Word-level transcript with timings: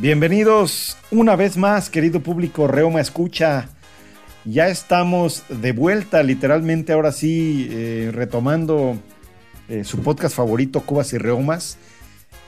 Bienvenidos 0.00 0.96
una 1.10 1.34
vez 1.34 1.56
más, 1.56 1.90
querido 1.90 2.20
público 2.20 2.68
Reoma 2.68 3.00
Escucha. 3.00 3.68
Ya 4.44 4.68
estamos 4.68 5.42
de 5.48 5.72
vuelta, 5.72 6.22
literalmente 6.22 6.92
ahora 6.92 7.10
sí, 7.10 7.66
eh, 7.72 8.10
retomando 8.12 8.96
eh, 9.68 9.82
su 9.82 10.00
podcast 10.04 10.36
favorito, 10.36 10.82
Cubas 10.82 11.12
y 11.14 11.18
Reomas. 11.18 11.78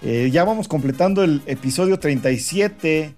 Eh, 0.00 0.30
ya 0.32 0.44
vamos 0.44 0.68
completando 0.68 1.24
el 1.24 1.42
episodio 1.46 1.98
37 1.98 3.16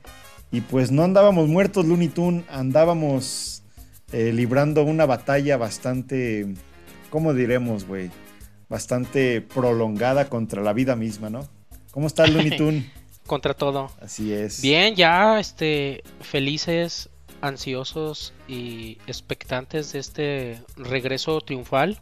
y 0.51 0.61
pues 0.63 0.91
no 0.91 1.05
andábamos 1.05 1.49
muertos, 1.49 1.85
Looney 1.85 2.09
Tunes, 2.09 2.45
andábamos 2.49 3.63
librando 4.15 4.83
una 4.83 5.05
batalla 5.05 5.59
bastante, 5.59 6.55
¿cómo 7.11 7.35
diremos, 7.35 7.87
güey? 7.87 8.11
Bastante 8.71 9.43
prolongada 9.43 10.31
contra 10.31 10.63
la 10.63 10.73
vida 10.73 10.97
misma, 10.97 11.29
¿no? 11.29 11.47
¿Cómo 11.91 12.07
estás, 12.07 12.31
Looney 12.31 12.57
Tunes? 12.57 13.02
Contra 13.27 13.55
todo. 13.55 13.91
Así 14.01 14.33
es. 14.33 14.63
Bien, 14.63 14.95
ya 14.95 15.39
este 15.39 16.03
felices, 16.21 17.11
ansiosos 17.41 18.33
y 18.49 18.99
expectantes 19.07 19.93
de 19.93 19.99
este 19.99 20.63
regreso 20.77 21.41
triunfal. 21.41 22.01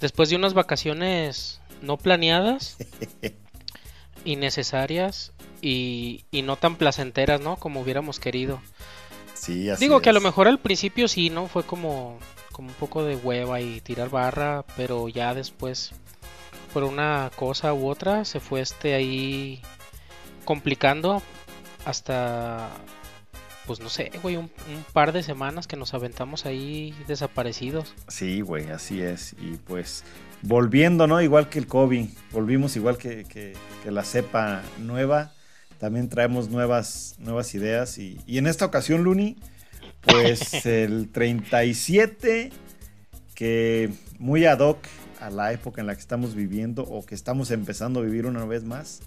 Después 0.00 0.30
de 0.30 0.36
unas 0.36 0.54
vacaciones 0.54 1.60
no 1.82 1.98
planeadas, 1.98 2.76
innecesarias 4.24 5.32
y, 5.60 6.24
y 6.30 6.42
no 6.42 6.56
tan 6.56 6.76
placenteras, 6.76 7.40
¿no? 7.40 7.56
Como 7.56 7.80
hubiéramos 7.80 8.18
querido. 8.18 8.60
Sí, 9.34 9.70
así 9.70 9.84
Digo 9.84 10.00
que 10.00 10.10
a 10.10 10.12
lo 10.12 10.20
mejor 10.20 10.48
al 10.48 10.58
principio 10.58 11.08
sí, 11.08 11.30
¿no? 11.30 11.48
Fue 11.48 11.64
como, 11.64 12.18
como 12.52 12.68
un 12.68 12.74
poco 12.74 13.04
de 13.04 13.16
hueva 13.16 13.60
y 13.60 13.80
tirar 13.80 14.10
barra, 14.10 14.64
pero 14.76 15.08
ya 15.08 15.34
después, 15.34 15.92
por 16.72 16.84
una 16.84 17.30
cosa 17.36 17.72
u 17.72 17.88
otra, 17.88 18.24
se 18.24 18.40
fue 18.40 18.60
este 18.60 18.94
ahí 18.94 19.62
complicando 20.44 21.22
hasta, 21.84 22.68
pues 23.66 23.80
no 23.80 23.88
sé, 23.88 24.10
güey, 24.22 24.36
un, 24.36 24.44
un 24.44 24.84
par 24.92 25.12
de 25.12 25.22
semanas 25.22 25.66
que 25.66 25.76
nos 25.76 25.94
aventamos 25.94 26.46
ahí 26.46 26.94
desaparecidos. 27.08 27.94
Sí, 28.08 28.40
güey, 28.40 28.70
así 28.70 29.00
es. 29.00 29.34
Y 29.40 29.56
pues 29.56 30.04
volviendo, 30.42 31.06
¿no? 31.06 31.20
Igual 31.22 31.48
que 31.48 31.58
el 31.58 31.66
COVID, 31.66 32.08
volvimos 32.32 32.76
igual 32.76 32.96
que, 32.98 33.24
que- 33.24 33.54
que 33.82 33.90
la 33.90 34.04
cepa 34.04 34.62
nueva. 34.78 35.32
También 35.78 36.08
traemos 36.10 36.50
nuevas, 36.50 37.14
nuevas 37.18 37.54
ideas. 37.54 37.96
Y, 37.98 38.20
y 38.26 38.36
en 38.38 38.46
esta 38.46 38.66
ocasión, 38.66 39.02
Luni, 39.02 39.36
pues 40.02 40.66
el 40.66 41.08
37, 41.10 42.50
que 43.34 43.90
muy 44.18 44.44
ad 44.44 44.58
hoc 44.60 44.78
a 45.20 45.30
la 45.30 45.52
época 45.52 45.80
en 45.80 45.86
la 45.86 45.94
que 45.94 46.00
estamos 46.00 46.34
viviendo 46.34 46.82
o 46.84 47.04
que 47.04 47.14
estamos 47.14 47.50
empezando 47.50 48.00
a 48.00 48.02
vivir 48.02 48.26
una 48.26 48.44
vez 48.44 48.64
más, 48.64 49.00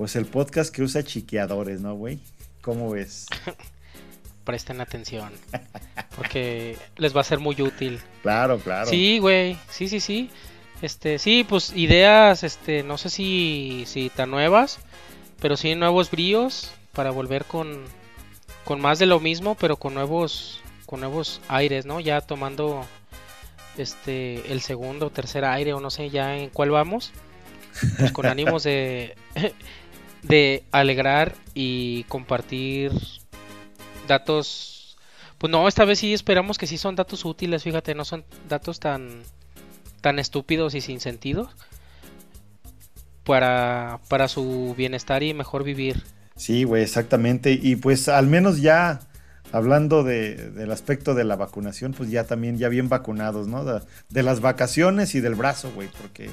pues 0.00 0.16
el 0.16 0.24
podcast 0.24 0.74
que 0.74 0.80
usa 0.80 1.02
chiqueadores, 1.02 1.82
¿no, 1.82 1.94
güey? 1.94 2.20
¿Cómo 2.62 2.88
ves? 2.88 3.26
Presten 4.44 4.80
atención, 4.80 5.30
porque 6.16 6.78
les 6.96 7.14
va 7.14 7.20
a 7.20 7.24
ser 7.24 7.38
muy 7.38 7.60
útil. 7.60 8.00
Claro, 8.22 8.58
claro. 8.60 8.88
Sí, 8.88 9.18
güey, 9.18 9.58
sí, 9.68 9.90
sí, 9.90 10.00
sí. 10.00 10.30
Este, 10.80 11.18
sí, 11.18 11.44
pues 11.46 11.74
ideas, 11.76 12.44
este, 12.44 12.82
no 12.82 12.96
sé 12.96 13.10
si, 13.10 13.84
si 13.86 14.08
tan 14.08 14.30
nuevas, 14.30 14.78
pero 15.38 15.58
sí 15.58 15.74
nuevos 15.74 16.10
bríos 16.10 16.70
para 16.94 17.10
volver 17.10 17.44
con, 17.44 17.84
con 18.64 18.80
más 18.80 18.98
de 18.98 19.04
lo 19.04 19.20
mismo, 19.20 19.54
pero 19.54 19.76
con 19.76 19.92
nuevos, 19.92 20.62
con 20.86 21.00
nuevos 21.00 21.42
aires, 21.46 21.84
¿no? 21.84 22.00
Ya 22.00 22.22
tomando, 22.22 22.86
este, 23.76 24.50
el 24.50 24.62
segundo 24.62 25.08
o 25.08 25.10
tercer 25.10 25.44
aire 25.44 25.74
o 25.74 25.80
no 25.80 25.90
sé 25.90 26.08
ya 26.08 26.38
en 26.38 26.48
cuál 26.48 26.70
vamos, 26.70 27.12
pues 27.98 28.12
con 28.12 28.24
ánimos 28.28 28.62
de, 28.62 29.14
de 30.22 30.64
alegrar 30.72 31.34
y 31.54 32.04
compartir 32.04 32.92
datos. 34.08 34.96
Pues 35.38 35.50
no, 35.50 35.66
esta 35.68 35.84
vez 35.84 35.98
sí 36.00 36.12
esperamos 36.12 36.58
que 36.58 36.66
sí 36.66 36.76
son 36.78 36.96
datos 36.96 37.24
útiles, 37.24 37.62
fíjate, 37.62 37.94
no 37.94 38.04
son 38.04 38.24
datos 38.48 38.80
tan 38.80 39.22
tan 40.00 40.18
estúpidos 40.18 40.74
y 40.74 40.80
sin 40.80 40.98
sentido 41.00 41.50
para 43.24 44.00
para 44.08 44.28
su 44.28 44.74
bienestar 44.76 45.22
y 45.22 45.34
mejor 45.34 45.64
vivir. 45.64 46.02
Sí, 46.36 46.64
güey, 46.64 46.82
exactamente. 46.82 47.52
Y 47.52 47.76
pues 47.76 48.08
al 48.08 48.26
menos 48.26 48.60
ya 48.62 49.00
hablando 49.52 50.02
de- 50.04 50.50
del 50.52 50.70
aspecto 50.72 51.14
de 51.14 51.24
la 51.24 51.36
vacunación, 51.36 51.92
pues 51.92 52.10
ya 52.10 52.24
también 52.24 52.56
ya 52.56 52.68
bien 52.68 52.88
vacunados, 52.88 53.46
¿no? 53.46 53.64
De, 53.64 53.80
de 54.08 54.22
las 54.22 54.40
vacaciones 54.40 55.14
y 55.14 55.20
del 55.20 55.34
brazo, 55.34 55.70
güey, 55.74 55.88
porque 56.00 56.30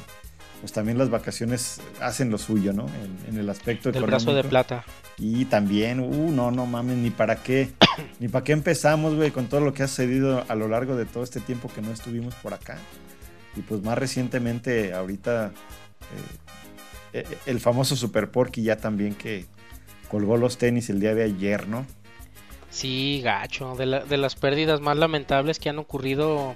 pues 0.59 0.72
también 0.73 0.97
las 0.97 1.09
vacaciones 1.09 1.79
hacen 2.01 2.29
lo 2.31 2.38
suyo, 2.38 2.73
¿no? 2.73 2.85
En, 2.88 3.34
en 3.34 3.40
el 3.40 3.50
aspecto 3.50 3.91
Del 3.91 4.03
brazo 4.06 4.34
de 4.34 4.44
plata. 4.44 4.84
Y 5.18 5.45
también, 5.45 6.00
uh, 6.00 6.31
no, 6.31 6.51
no 6.51 6.66
mames, 6.66 6.97
ni 6.97 7.09
para 7.12 7.38
qué, 7.44 7.72
ni 8.19 8.28
para 8.28 8.44
qué 8.44 8.53
empezamos, 8.53 9.16
güey, 9.16 9.31
con 9.31 9.47
todo 9.47 9.62
lo 9.62 9.73
que 9.73 9.84
ha 9.84 9.88
sucedido 9.88 10.44
a 10.47 10.56
lo 10.56 10.68
largo 10.68 10.95
de 10.95 11.06
todo 11.06 11.23
este 11.23 11.40
tiempo 11.40 11.69
que 11.73 11.81
no 11.81 11.91
estuvimos 11.91 12.34
por 12.35 12.53
acá. 12.53 12.78
Y 13.56 13.62
pues 13.62 13.81
más 13.84 13.97
recientemente, 13.97 14.94
ahorita, 14.94 15.51
eh, 17.13 17.19
eh, 17.22 17.38
el 17.45 17.59
famoso 17.59 17.95
Super 17.95 18.29
Porky 18.29 18.62
ya 18.63 18.78
también 18.78 19.16
que 19.16 19.45
colgó 20.09 20.38
los 20.38 20.57
tenis 20.57 20.89
el 20.89 21.00
día 21.00 21.16
de 21.16 21.24
ayer, 21.24 21.68
¿no? 21.68 21.85
Sí, 22.69 23.22
gacho, 23.24 23.75
de, 23.75 23.85
la- 23.88 24.03
de 24.06 24.18
las 24.18 24.35
pérdidas 24.35 24.81
más 24.81 24.97
lamentables 24.97 25.57
que 25.59 25.69
han 25.69 25.79
ocurrido 25.79 26.56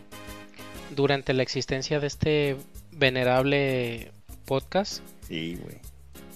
durante 0.96 1.34
la 1.34 1.42
existencia 1.42 2.00
de 2.00 2.08
este 2.08 2.58
venerable 3.02 4.12
podcast 4.46 5.02
Sí, 5.28 5.58
güey. 5.62 5.78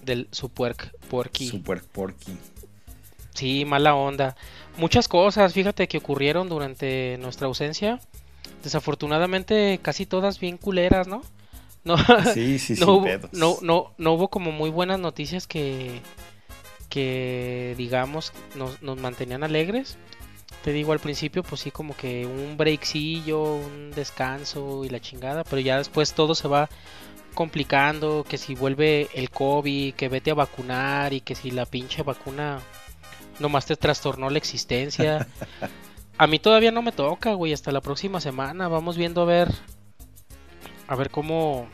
del 0.03 0.27
Super 0.31 0.75
Porky. 1.09 1.47
Super 1.47 1.81
Porky. 1.83 2.35
Sí, 3.35 3.65
mala 3.65 3.95
onda. 3.95 4.35
Muchas 4.77 5.07
cosas, 5.07 5.53
fíjate 5.53 5.87
que 5.87 5.99
ocurrieron 5.99 6.49
durante 6.49 7.17
nuestra 7.21 7.47
ausencia. 7.47 7.99
Desafortunadamente, 8.63 9.79
casi 9.81 10.05
todas 10.05 10.39
bien 10.39 10.57
culeras, 10.57 11.07
¿no? 11.07 11.21
No, 11.83 11.95
Sí, 12.33 12.57
sí, 12.59 12.73
no, 12.79 12.85
sin 12.85 12.89
hubo, 12.89 13.03
pedos. 13.03 13.31
no, 13.33 13.57
no, 13.61 13.93
no 13.97 14.13
hubo 14.13 14.29
como 14.29 14.51
muy 14.51 14.71
buenas 14.71 14.99
noticias 14.99 15.45
que, 15.47 16.01
que 16.89 17.75
digamos, 17.77 18.33
nos, 18.55 18.81
nos 18.81 18.97
mantenían 18.99 19.43
alegres. 19.43 19.97
Te 20.65 20.73
digo, 20.73 20.93
al 20.93 20.99
principio, 20.99 21.43
pues 21.43 21.61
sí, 21.61 21.69
como 21.69 21.95
que 21.95 22.25
un 22.25 22.57
breakcillo, 22.57 23.53
un 23.53 23.91
descanso 23.91 24.83
y 24.83 24.89
la 24.89 24.99
chingada, 24.99 25.43
pero 25.43 25.59
ya 25.59 25.77
después 25.77 26.15
todo 26.15 26.33
se 26.33 26.47
va 26.47 26.69
complicando, 27.35 28.25
que 28.27 28.39
si 28.39 28.55
vuelve 28.55 29.07
el 29.13 29.29
COVID, 29.29 29.93
que 29.93 30.09
vete 30.09 30.31
a 30.31 30.33
vacunar 30.33 31.13
y 31.13 31.21
que 31.21 31.35
si 31.35 31.51
la 31.51 31.67
pinche 31.67 32.01
vacuna 32.01 32.61
nomás 33.37 33.67
te 33.67 33.75
trastornó 33.75 34.31
la 34.31 34.39
existencia. 34.39 35.27
A 36.17 36.25
mí 36.25 36.39
todavía 36.39 36.71
no 36.71 36.81
me 36.81 36.91
toca, 36.91 37.33
güey, 37.33 37.53
hasta 37.53 37.71
la 37.71 37.81
próxima 37.81 38.19
semana. 38.19 38.67
Vamos 38.67 38.97
viendo 38.97 39.21
a 39.21 39.25
ver 39.25 39.53
a 40.87 40.95
ver 40.95 41.11
cómo 41.11 41.67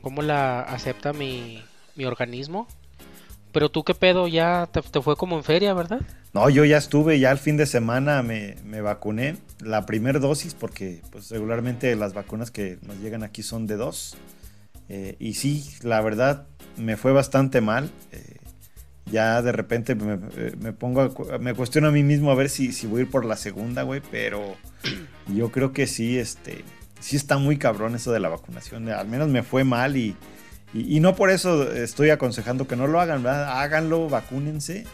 cómo 0.00 0.22
la 0.22 0.62
acepta 0.62 1.12
mi, 1.12 1.62
mi 1.94 2.06
organismo. 2.06 2.68
Pero 3.52 3.68
tú 3.68 3.84
qué 3.84 3.92
pedo, 3.92 4.28
ya 4.28 4.66
te, 4.72 4.80
te 4.80 5.02
fue 5.02 5.14
como 5.14 5.36
en 5.36 5.44
feria, 5.44 5.74
¿verdad? 5.74 6.00
No, 6.34 6.50
yo 6.50 6.64
ya 6.64 6.76
estuve, 6.76 7.18
ya 7.18 7.30
el 7.30 7.38
fin 7.38 7.56
de 7.56 7.66
semana 7.66 8.22
me, 8.22 8.56
me 8.64 8.80
vacuné. 8.80 9.36
La 9.60 9.86
primera 9.86 10.18
dosis, 10.18 10.54
porque 10.54 11.00
pues 11.10 11.30
regularmente 11.30 11.94
las 11.96 12.14
vacunas 12.14 12.50
que 12.50 12.78
nos 12.86 12.98
llegan 12.98 13.22
aquí 13.22 13.42
son 13.42 13.66
de 13.66 13.76
dos. 13.76 14.16
Eh, 14.88 15.16
y 15.18 15.34
sí, 15.34 15.70
la 15.82 16.00
verdad, 16.00 16.46
me 16.76 16.96
fue 16.96 17.12
bastante 17.12 17.60
mal. 17.60 17.90
Eh, 18.12 18.36
ya 19.10 19.40
de 19.40 19.52
repente 19.52 19.94
me, 19.94 20.18
eh, 20.36 20.54
me 20.58 20.72
pongo, 20.72 21.14
a 21.32 21.38
me 21.38 21.54
cuestiono 21.54 21.88
a 21.88 21.90
mí 21.90 22.02
mismo 22.02 22.30
a 22.30 22.34
ver 22.34 22.50
si, 22.50 22.72
si 22.72 22.86
voy 22.86 23.00
a 23.00 23.02
ir 23.04 23.10
por 23.10 23.24
la 23.24 23.36
segunda, 23.36 23.82
güey, 23.82 24.02
pero 24.10 24.56
yo 25.34 25.50
creo 25.50 25.72
que 25.72 25.86
sí, 25.86 26.18
este, 26.18 26.64
sí 27.00 27.16
está 27.16 27.38
muy 27.38 27.56
cabrón 27.56 27.94
eso 27.94 28.12
de 28.12 28.20
la 28.20 28.28
vacunación. 28.28 28.88
Al 28.90 29.08
menos 29.08 29.28
me 29.28 29.42
fue 29.42 29.64
mal 29.64 29.96
y, 29.96 30.14
y, 30.74 31.00
no 31.00 31.16
por 31.16 31.30
eso 31.30 31.72
estoy 31.72 32.10
aconsejando 32.10 32.68
que 32.68 32.76
no 32.76 32.86
lo 32.86 33.00
hagan. 33.00 33.26
Háganlo, 33.26 34.08
vacúnense. 34.08 34.84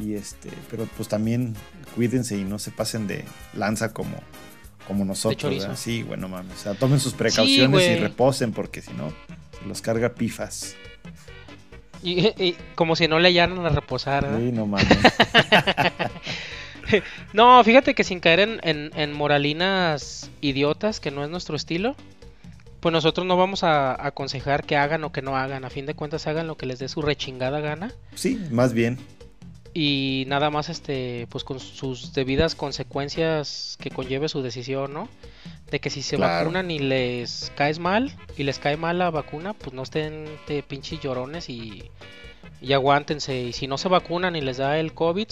Y 0.00 0.14
este, 0.14 0.50
pero 0.70 0.86
pues 0.96 1.08
también 1.08 1.54
cuídense 1.94 2.36
y 2.36 2.44
no 2.44 2.58
se 2.58 2.70
pasen 2.70 3.06
de 3.06 3.24
lanza 3.54 3.92
como, 3.92 4.16
como 4.86 5.04
nosotros. 5.04 5.66
Sí, 5.76 6.02
bueno, 6.02 6.28
mames. 6.28 6.54
O 6.54 6.58
sea, 6.62 6.74
tomen 6.74 7.00
sus 7.00 7.12
precauciones 7.12 7.82
y 7.82 7.96
reposen, 8.00 8.52
porque 8.52 8.80
si 8.82 8.92
no, 8.94 9.10
se 9.60 9.66
los 9.68 9.82
carga 9.82 10.14
pifas. 10.14 10.74
Y, 12.02 12.28
y 12.42 12.56
como 12.76 12.96
si 12.96 13.08
no 13.08 13.18
le 13.18 13.28
hallaran 13.28 13.58
a 13.66 13.68
reposar. 13.68 14.26
Uy, 14.34 14.52
no 14.52 14.66
mames. 14.66 14.88
No, 17.32 17.62
fíjate 17.62 17.94
que 17.94 18.02
sin 18.02 18.18
caer 18.18 18.40
en, 18.40 18.58
en- 18.64 18.90
en 18.96 19.12
moralinas 19.12 20.28
idiotas, 20.40 20.98
que 20.98 21.12
no 21.12 21.22
es 21.22 21.30
nuestro 21.30 21.54
estilo, 21.54 21.94
pues 22.80 22.92
nosotros 22.92 23.24
no 23.26 23.36
vamos 23.36 23.62
a, 23.62 23.92
a 23.92 24.08
aconsejar 24.08 24.64
que 24.64 24.76
hagan 24.76 25.04
o 25.04 25.12
que 25.12 25.22
no 25.22 25.36
hagan. 25.36 25.64
A 25.64 25.70
fin 25.70 25.86
de 25.86 25.94
cuentas, 25.94 26.26
hagan 26.26 26.48
lo 26.48 26.56
que 26.56 26.66
les 26.66 26.80
dé 26.80 26.88
su 26.88 27.00
rechingada 27.00 27.60
gana. 27.60 27.92
Sí, 28.16 28.40
más 28.50 28.72
bien. 28.72 28.98
Y 29.72 30.24
nada 30.26 30.50
más 30.50 30.68
este 30.68 31.26
pues 31.30 31.44
con 31.44 31.60
sus 31.60 32.12
debidas 32.12 32.54
consecuencias 32.54 33.76
que 33.80 33.90
conlleve 33.90 34.28
su 34.28 34.42
decisión, 34.42 34.92
¿no? 34.92 35.08
De 35.70 35.80
que 35.80 35.90
si 35.90 36.02
se 36.02 36.16
vacunan 36.16 36.70
y 36.70 36.80
les 36.80 37.52
caes 37.54 37.78
mal 37.78 38.16
y 38.36 38.42
les 38.42 38.58
cae 38.58 38.76
mal 38.76 38.98
la 38.98 39.10
vacuna, 39.10 39.54
pues 39.54 39.72
no 39.72 39.82
estén 39.82 40.26
de 40.48 40.62
pinches 40.62 41.00
llorones 41.00 41.48
y, 41.48 41.90
y 42.60 42.72
aguántense. 42.72 43.40
Y 43.40 43.52
si 43.52 43.68
no 43.68 43.78
se 43.78 43.88
vacunan 43.88 44.34
y 44.34 44.40
les 44.40 44.56
da 44.56 44.78
el 44.78 44.92
COVID, 44.92 45.28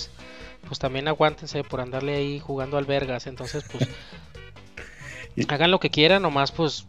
pues 0.67 0.79
también 0.79 1.09
aguántense 1.09 1.65
por 1.65 1.81
andarle 1.81 2.15
ahí 2.15 2.39
jugando 2.39 2.79
albergas. 2.79 3.27
Entonces, 3.27 3.65
pues 3.73 3.89
hagan 5.49 5.73
lo 5.73 5.81
que 5.81 5.91
quieran, 5.91 6.23
nomás 6.23 6.53
pues 6.53 6.87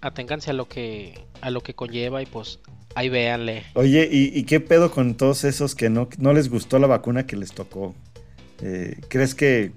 aténganse 0.00 0.50
a 0.50 0.54
lo 0.54 0.68
que 0.68 1.24
a 1.40 1.50
lo 1.50 1.60
que 1.60 1.74
conlleva 1.74 2.22
y 2.22 2.26
pues 2.26 2.58
Ahí 2.94 3.08
véanle. 3.08 3.64
Oye, 3.74 4.08
¿y, 4.10 4.42
qué 4.44 4.60
pedo 4.60 4.90
con 4.90 5.14
todos 5.14 5.44
esos 5.44 5.74
que 5.74 5.88
no, 5.88 6.08
no 6.18 6.32
les 6.32 6.50
gustó 6.50 6.78
la 6.78 6.86
vacuna 6.86 7.26
que 7.26 7.36
les 7.36 7.52
tocó? 7.52 7.94
Eh, 8.60 8.96
¿Crees 9.08 9.34
que 9.34 9.72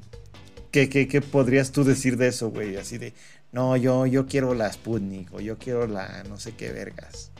¿qué, 0.71 1.21
podrías 1.21 1.71
tú 1.71 1.83
decir 1.83 2.17
de 2.17 2.27
eso, 2.27 2.49
güey? 2.49 2.75
Así 2.75 2.97
de, 2.97 3.13
no, 3.51 3.77
yo, 3.77 4.05
yo 4.05 4.25
quiero 4.25 4.53
la 4.53 4.71
Sputnik 4.71 5.33
o 5.33 5.39
yo 5.39 5.57
quiero 5.57 5.87
la 5.87 6.23
no 6.27 6.37
sé 6.37 6.53
qué 6.55 6.71
vergas. 6.71 7.31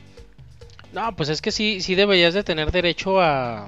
No, 0.92 1.14
pues 1.14 1.28
es 1.28 1.42
que 1.42 1.52
sí, 1.52 1.80
sí 1.80 1.94
deberías 1.94 2.32
de 2.32 2.42
tener 2.42 2.72
derecho 2.72 3.20
a, 3.20 3.66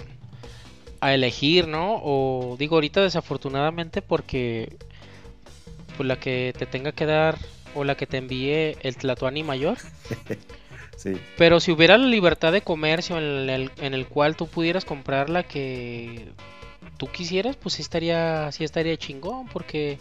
a 1.00 1.14
elegir, 1.14 1.69
¿no? 1.69 2.00
O 2.02 2.56
digo 2.58 2.76
ahorita 2.76 3.02
desafortunadamente 3.02 4.00
porque 4.00 4.76
pues 5.96 6.06
la 6.06 6.19
que 6.19 6.54
te 6.56 6.64
tenga 6.64 6.93
que 6.93 7.04
dar 7.06 7.38
o 7.75 7.84
la 7.84 7.96
que 7.96 8.06
te 8.06 8.16
envíe 8.16 8.76
el 8.81 8.96
Tlatuani 8.96 9.43
mayor 9.43 9.76
Pero 11.37 11.61
si 11.61 11.71
hubiera 11.71 11.97
la 11.99 12.06
libertad 12.06 12.53
de 12.53 12.62
comercio 12.62 13.19
en 13.19 13.49
el, 13.49 13.71
en 13.79 13.95
el 13.95 14.06
cual 14.06 14.37
tú 14.37 14.49
pudieras 14.49 14.85
comprar 14.85 15.31
la 15.31 15.43
que 15.43 16.29
tú 16.97 17.06
quisieras, 17.06 17.56
pues 17.56 17.75
sí 17.75 17.83
estaría, 17.83 18.50
sí 18.53 18.65
estaría 18.65 18.97
chingón, 18.97 19.47
porque, 19.49 19.99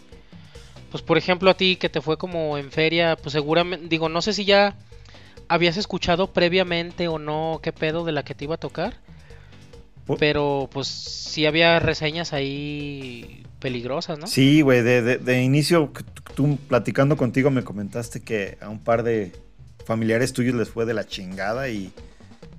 pues 0.90 1.02
por 1.02 1.18
ejemplo 1.18 1.50
a 1.50 1.54
ti 1.54 1.76
que 1.76 1.88
te 1.88 2.00
fue 2.00 2.16
como 2.16 2.58
en 2.58 2.70
feria, 2.70 3.16
pues 3.16 3.32
seguramente, 3.32 3.86
digo, 3.88 4.08
no 4.08 4.22
sé 4.22 4.32
si 4.32 4.44
ya 4.44 4.76
habías 5.48 5.76
escuchado 5.76 6.32
previamente 6.32 7.08
o 7.08 7.18
no 7.18 7.60
qué 7.62 7.72
pedo 7.72 8.04
de 8.04 8.12
la 8.12 8.24
que 8.24 8.34
te 8.34 8.44
iba 8.44 8.56
a 8.56 8.58
tocar, 8.58 8.96
pero 10.18 10.68
pues 10.72 10.88
sí 10.88 11.46
había 11.46 11.78
reseñas 11.78 12.32
ahí 12.32 13.44
peligrosas, 13.60 14.18
¿no? 14.18 14.26
Sí, 14.26 14.62
güey, 14.62 14.82
de, 14.82 15.02
de, 15.02 15.18
de 15.18 15.42
inicio, 15.42 15.92
tú 16.34 16.58
platicando 16.68 17.16
contigo 17.16 17.50
me 17.50 17.62
comentaste 17.62 18.20
que 18.20 18.56
a 18.60 18.68
un 18.68 18.78
par 18.78 19.02
de 19.02 19.32
familiares 19.88 20.34
tuyos 20.34 20.54
les 20.54 20.68
fue 20.68 20.84
de 20.84 20.92
la 20.92 21.06
chingada 21.06 21.70
y, 21.70 21.90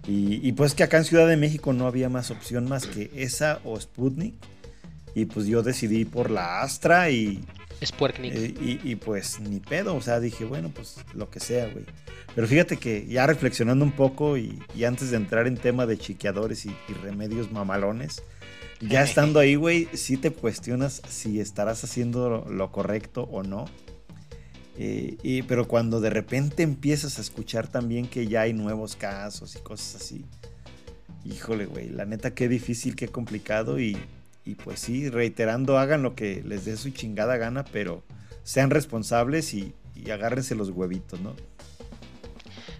y, 0.07 0.51
pues 0.53 0.73
que 0.73 0.81
acá 0.81 0.97
en 0.97 1.05
Ciudad 1.05 1.27
de 1.27 1.37
México 1.37 1.73
no 1.73 1.85
había 1.85 2.09
más 2.09 2.31
opción 2.31 2.67
más 2.67 2.87
que 2.87 3.11
esa 3.13 3.59
o 3.63 3.79
Sputnik. 3.79 4.33
Y 5.13 5.25
pues 5.25 5.45
yo 5.45 5.61
decidí 5.61 6.05
por 6.05 6.31
la 6.31 6.61
Astra 6.61 7.11
y... 7.11 7.45
Sputnik. 7.85 8.33
Eh, 8.33 8.79
y, 8.83 8.95
pues 8.95 9.39
ni 9.39 9.59
pedo, 9.59 9.95
o 9.95 10.01
sea, 10.01 10.19
dije, 10.19 10.43
bueno, 10.43 10.71
pues 10.73 10.95
lo 11.13 11.29
que 11.29 11.39
sea, 11.39 11.67
güey. 11.67 11.85
Pero 12.33 12.47
fíjate 12.47 12.77
que 12.77 13.05
ya 13.05 13.27
reflexionando 13.27 13.85
un 13.85 13.91
poco 13.91 14.35
y, 14.35 14.59
antes 14.83 15.11
de 15.11 15.17
entrar 15.17 15.45
en 15.45 15.55
tema 15.55 15.85
de 15.85 15.99
chiqueadores 15.99 16.65
y, 16.65 16.73
remedios 17.03 17.51
mamalones, 17.51 18.23
ya 18.79 19.03
estando 19.03 19.39
ahí, 19.39 19.53
güey, 19.53 19.87
sí 19.93 20.17
te 20.17 20.31
cuestionas 20.31 21.03
si 21.07 21.39
estarás 21.39 21.83
haciendo 21.83 22.43
lo 22.49 22.71
correcto 22.71 23.29
o 23.31 23.43
no. 23.43 23.65
Eh, 24.81 25.17
y, 25.23 25.41
pero 25.41 25.67
cuando 25.67 25.99
de 25.99 26.09
repente 26.09 26.63
empiezas 26.63 27.17
a 27.17 27.21
escuchar 27.21 27.67
también 27.67 28.07
que 28.07 28.27
ya 28.27 28.41
hay 28.41 28.53
nuevos 28.53 28.95
casos 28.95 29.57
y 29.57 29.59
cosas 29.59 30.01
así, 30.01 30.23
híjole, 31.25 31.65
güey, 31.65 31.89
la 31.89 32.05
neta 32.05 32.33
qué 32.33 32.47
difícil, 32.47 32.95
qué 32.95 33.09
complicado 33.09 33.81
y, 33.81 33.97
y 34.45 34.55
pues 34.55 34.79
sí, 34.79 35.09
reiterando, 35.09 35.77
hagan 35.77 36.01
lo 36.01 36.15
que 36.15 36.41
les 36.45 36.63
dé 36.63 36.77
su 36.77 36.91
chingada 36.91 37.35
gana, 37.35 37.65
pero 37.65 38.03
sean 38.43 38.69
responsables 38.69 39.53
y, 39.53 39.75
agárrense 40.09 40.55
los 40.55 40.69
huevitos, 40.69 41.19
¿no? 41.19 41.35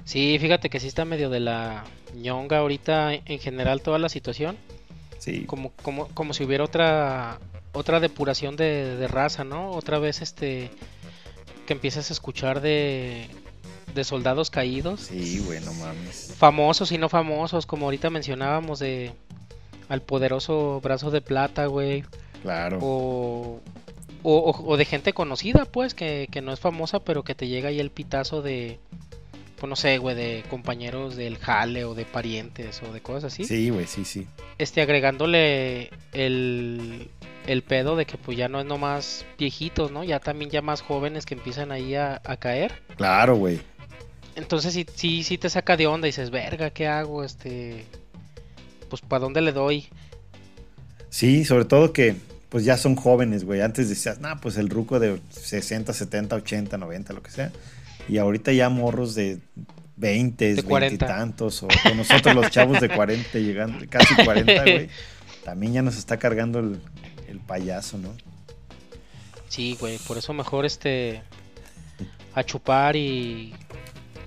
Sí, 0.06 0.38
fíjate 0.40 0.70
que 0.70 0.80
sí 0.80 0.88
está 0.88 1.04
medio 1.04 1.30
de 1.30 1.42
la 1.42 1.84
ñonga 2.16 2.60
ahorita 2.60 3.14
en 3.14 3.40
general 3.40 3.82
toda 3.82 4.00
la 4.00 4.08
situación. 4.08 4.56
Sí. 5.18 5.44
Como, 5.44 5.74
como, 5.84 6.08
como 6.08 6.34
si 6.34 6.46
hubiera 6.46 6.64
otra 6.64 7.40
otra 7.74 8.00
depuración 8.00 8.56
de, 8.56 8.96
de 8.96 9.08
raza, 9.10 9.44
¿no? 9.44 9.72
Otra 9.72 10.00
vez 10.00 10.22
este 10.22 10.72
que 11.70 11.74
empiezas 11.74 12.10
a 12.10 12.14
escuchar 12.14 12.62
de, 12.62 13.28
de 13.94 14.04
soldados 14.04 14.50
caídos. 14.50 15.02
Sí, 15.02 15.40
bueno, 15.46 15.72
mames. 15.76 16.34
Famosos 16.36 16.92
y 16.92 16.98
no 16.98 17.10
famosos, 17.10 17.68
como 17.68 17.86
ahorita 17.86 18.10
mencionábamos 18.10 18.80
de 18.80 19.12
al 19.88 20.02
poderoso 20.02 20.82
brazo 20.82 21.12
de 21.12 21.22
plata, 21.22 21.68
güey. 21.68 22.06
Claro. 22.42 22.80
O, 22.82 23.62
o, 24.24 24.78
de 24.78 24.86
gente 24.86 25.14
conocida, 25.14 25.66
pues, 25.66 25.94
que, 25.94 26.28
que, 26.32 26.42
no 26.42 26.54
es 26.54 26.60
famosa, 26.60 27.02
pero 27.02 27.22
que 27.22 27.36
te 27.36 27.48
llega 27.48 27.70
ahí 27.70 27.80
el 27.80 27.92
pitazo 27.92 28.42
de, 28.42 28.80
pues 29.60 29.70
no 29.70 29.76
sé, 29.76 29.98
güey, 29.98 30.16
de 30.16 30.44
compañeros 30.50 31.16
del 31.16 31.38
jale 31.38 31.84
o 31.86 31.94
de 31.94 32.06
parientes 32.06 32.82
o 32.84 32.94
de 32.94 33.02
cosas 33.02 33.34
así. 33.34 33.44
Sí, 33.44 33.70
güey, 33.70 33.88
sí, 33.88 34.06
sí. 34.06 34.28
Este, 34.58 34.82
agregándole 34.82 35.90
el, 36.14 37.10
el 37.46 37.64
pedo 37.64 37.96
de 37.96 38.06
que 38.06 38.18
pues 38.18 38.38
ya 38.38 38.48
no 38.48 38.60
es 38.60 38.66
nomás 38.66 39.26
viejitos, 39.38 39.92
¿no? 39.92 40.04
Ya 40.04 40.20
también 40.20 40.50
ya 40.50 40.62
más 40.62 40.82
jóvenes 40.82 41.26
que 41.26 41.36
empiezan 41.36 41.72
ahí 41.72 41.96
a, 41.96 42.22
caer. 42.40 42.74
Claro, 42.96 43.36
güey. 43.36 43.60
Entonces 44.36 44.74
sí, 44.74 44.86
sí, 44.96 45.24
sí 45.24 45.38
te 45.38 45.50
saca 45.50 45.76
de 45.76 45.88
onda 45.88 46.08
y 46.08 46.10
dices, 46.10 46.30
verga, 46.30 46.70
¿qué 46.70 46.88
hago? 46.88 47.24
Este, 47.24 47.86
pues 48.90 49.02
¿para 49.02 49.22
dónde 49.22 49.42
le 49.42 49.52
doy? 49.52 49.88
Sí, 51.10 51.44
sobre 51.44 51.66
todo 51.66 51.92
que 51.92 52.16
pues 52.50 52.66
ya 52.66 52.78
son 52.78 52.96
jóvenes, 52.96 53.44
güey. 53.44 53.62
Antes 53.62 53.90
decías, 53.90 54.20
nah, 54.20 54.36
pues 54.36 54.58
el 54.58 54.70
ruco 54.70 55.00
de 55.00 55.20
60, 55.30 55.94
70, 55.94 56.36
80, 56.36 56.78
90, 56.78 57.14
lo 57.14 57.22
que 57.22 57.32
sea. 57.32 57.52
Y 58.10 58.18
ahorita 58.18 58.52
ya 58.52 58.70
morros 58.70 59.16
de 59.16 59.40
20, 59.98 60.56
de 60.56 60.62
20 60.62 60.96
y 60.96 60.98
tantos, 60.98 61.64
o 61.64 61.68
con 61.84 61.98
nosotros 61.98 62.36
los 62.36 62.50
chavos 62.50 62.82
de 62.82 62.90
40 62.90 63.38
llegando, 63.40 63.86
casi 63.90 64.16
40, 64.16 64.62
güey. 64.64 64.90
También 65.44 65.74
ya 65.74 65.82
nos 65.82 65.98
está 65.98 66.18
cargando 66.18 66.60
el, 66.60 66.82
el 67.28 67.40
payaso, 67.40 67.98
¿no? 67.98 68.10
Sí, 69.48 69.78
güey, 69.80 69.98
por 70.00 70.18
eso 70.18 70.34
mejor 70.34 70.66
este 70.66 71.22
a 72.36 72.44
chupar 72.44 72.96
y 72.96 73.54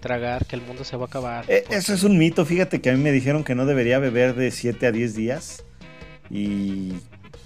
tragar 0.00 0.46
que 0.46 0.56
el 0.56 0.62
mundo 0.62 0.84
se 0.84 0.96
va 0.96 1.04
a 1.04 1.06
acabar. 1.06 1.44
Eh, 1.48 1.64
eso 1.70 1.94
es 1.94 2.02
un 2.02 2.18
mito, 2.18 2.44
fíjate 2.44 2.80
que 2.80 2.90
a 2.90 2.92
mí 2.92 3.02
me 3.02 3.12
dijeron 3.12 3.44
que 3.44 3.54
no 3.54 3.64
debería 3.64 3.98
beber 3.98 4.34
de 4.34 4.50
7 4.50 4.86
a 4.86 4.92
10 4.92 5.14
días 5.14 5.64
y 6.28 6.92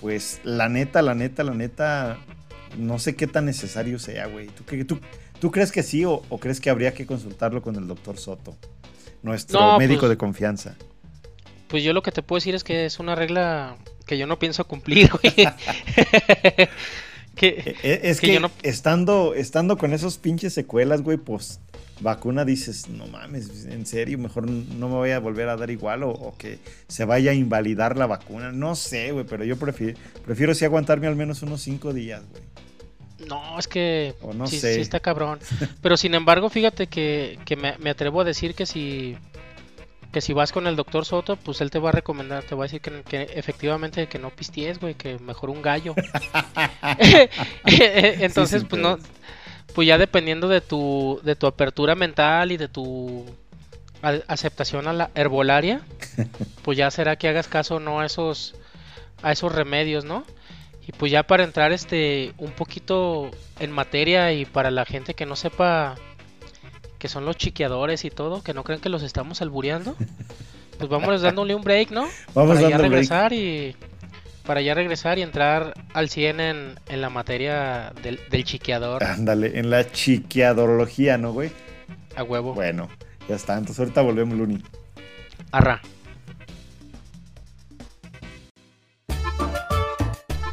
pues 0.01 0.41
la 0.43 0.69
neta, 0.69 1.03
la 1.03 1.15
neta, 1.15 1.45
la 1.45 1.55
neta, 1.55 2.19
no 2.79 2.99
sé 2.99 3.15
qué 3.15 3.27
tan 3.27 3.45
necesario 3.45 3.99
sea, 3.99 4.27
güey. 4.27 4.49
¿Tú, 4.49 4.65
tú, 4.85 5.01
crees 5.51 5.73
que 5.73 5.83
sí 5.83 6.05
o, 6.05 6.21
crees 6.41 6.61
que 6.61 6.71
habría 6.71 6.95
que 6.95 7.07
consultarlo 7.07 7.63
con 7.63 7.77
el 7.77 7.87
doctor 7.87 8.19
Soto, 8.19 8.57
nuestro 9.23 9.79
médico 9.79 10.01
pues 10.01 10.11
de 10.11 10.17
confianza? 10.17 10.77
Pues 11.69 11.83
yo 11.83 11.93
lo 11.93 12.03
que 12.03 12.13
te 12.13 12.23
puedo 12.23 12.39
decir 12.39 12.55
es 12.55 12.65
que 12.65 12.87
es 12.87 12.99
una 12.99 13.15
regla 13.15 13.77
que 14.07 14.19
yo 14.19 14.27
no 14.27 14.39
pienso 14.39 14.67
cumplir, 14.67 15.11
güey. 15.11 15.35
que, 17.35 17.49
e, 17.49 17.77
e, 17.83 18.01
es 18.11 18.21
que, 18.21 18.41
estando, 18.63 19.35
estando 19.35 19.77
con 19.77 19.93
esos 19.93 20.19
pinches 20.19 20.55
secuelas, 20.55 21.03
güey, 21.03 21.19
pues 21.19 21.61
vacuna 22.01 22.45
dices, 22.45 22.89
no 22.89 23.07
mames, 23.07 23.67
en 23.67 23.87
serio, 23.87 24.19
mejor 24.19 24.49
no 24.49 24.89
me 24.89 24.95
voy 24.95 25.11
a 25.11 25.19
volver 25.19 25.49
a 25.49 25.57
dar 25.57 25.71
igual 25.71 26.03
o, 26.03 26.35
que 26.39 26.59
se 26.89 27.05
vaya 27.05 27.31
a 27.31 27.35
invalidar 27.35 27.97
la 27.97 28.07
vacuna. 28.07 28.53
No 28.53 28.77
sé, 28.77 29.13
güey, 29.13 29.25
pero 29.25 29.45
yo 29.45 29.57
prefiero, 29.57 29.99
prefiero 30.25 30.55
sí 30.55 30.65
aguantarme 30.65 31.07
al 31.07 31.17
menos 31.17 31.43
unos 31.43 31.63
cinco 31.63 31.93
días, 31.93 32.23
güey. 32.31 32.43
No, 33.19 33.59
es 33.59 33.67
que 33.67 34.15
no 34.35 34.47
sí, 34.47 34.61
sí, 34.61 34.69
está 34.69 35.01
cabrón. 35.01 35.39
Pero 35.81 35.97
sin 35.97 36.15
embargo, 36.15 36.51
fíjate 36.51 36.87
que, 36.87 37.39
que 37.45 37.57
me, 37.57 37.77
me, 37.79 37.91
atrevo 37.91 38.21
a 38.21 38.25
decir 38.25 38.55
que 38.55 38.67
si 38.67 39.17
que 40.17 40.23
si 40.23 40.33
vas 40.33 40.51
con 40.51 40.67
el 40.67 40.77
doctor 40.77 41.05
Soto, 41.05 41.37
pues 41.37 41.61
él 41.61 41.71
te 41.71 41.79
va 41.79 41.91
a 41.91 41.93
recomendar, 41.93 42.43
te 42.43 42.55
va 42.55 42.65
a 42.65 42.69
decir 42.69 42.81
que, 42.81 43.29
efectivamente 43.35 44.07
que 44.07 44.19
no 44.19 44.31
pisties, 44.31 44.81
güey, 44.81 44.95
que 44.95 45.19
mejor 45.19 45.51
un 45.51 45.61
gallo. 45.61 45.95
Entonces, 47.67 48.65
pues 48.65 48.81
no, 48.81 48.97
pues 49.75 49.87
ya 49.87 49.99
dependiendo 49.99 50.49
de 50.49 50.63
tu, 50.63 51.21
de 51.23 51.37
tu 51.37 51.47
apertura 51.47 51.95
mental 51.95 52.51
y 52.51 52.57
de 52.57 52.69
tu 52.69 53.27
aceptación 54.27 54.89
a 54.89 54.95
la 54.95 55.11
herbolaria, 55.15 55.83
pues 56.63 56.79
ya 56.79 56.91
será 56.91 57.17
que 57.17 57.29
hagas 57.29 57.47
caso 57.47 57.79
no 57.79 58.01
a 58.01 58.07
esos, 58.07 58.55
a 59.23 59.33
esos 59.33 59.53
remedios, 59.53 60.07
¿no? 60.07 60.25
Y 60.87 60.93
pues 60.93 61.11
ya 61.11 61.25
para 61.25 61.45
entrar 61.45 61.73
este 61.73 62.33
un 62.39 62.53
poquito 62.53 63.31
en 63.59 63.73
materia 63.73 64.33
y 64.33 64.45
para 64.45 64.71
la 64.71 64.85
gente 64.85 65.15
que 65.15 65.27
no 65.27 65.35
sepa 65.35 65.97
que 66.99 67.09
son 67.09 67.25
los 67.25 67.37
chiqueadores 67.37 68.05
y 68.05 68.11
todo, 68.11 68.43
que 68.43 68.55
no 68.55 68.65
creen 68.65 68.81
que 68.81 68.89
los 68.89 69.03
estamos 69.03 69.43
albureando, 69.43 69.97
pues 70.79 70.89
vamos 70.89 71.21
dándole 71.23 71.55
un 71.55 71.63
break, 71.63 71.91
¿no? 71.91 72.07
Vamos 72.35 72.57
para 72.57 72.71
ya 72.71 72.79
regresar 72.79 73.33
y 73.33 73.77
para 74.47 74.61
ya 74.61 74.75
regresar 74.75 75.19
y 75.19 75.23
entrar 75.23 75.75
al 75.93 76.09
100 76.09 76.41
en, 76.41 76.81
en 76.89 77.01
la 77.01 77.11
materia 77.11 77.93
del, 78.03 78.21
del, 78.31 78.45
chiqueador. 78.45 79.03
Ándale, 79.03 79.59
en 79.59 79.71
la 79.71 79.91
chiqueadorología, 79.91 81.19
¿no, 81.19 81.33
güey? 81.33 81.51
A 82.15 82.23
huevo. 82.23 82.55
Bueno, 82.55 82.89
ya 83.29 83.35
está, 83.35 83.55
entonces 83.55 83.81
ahorita 83.81 84.03
volvemos, 84.03 84.39
Luni. 84.39 84.63
Arra. 85.51 85.83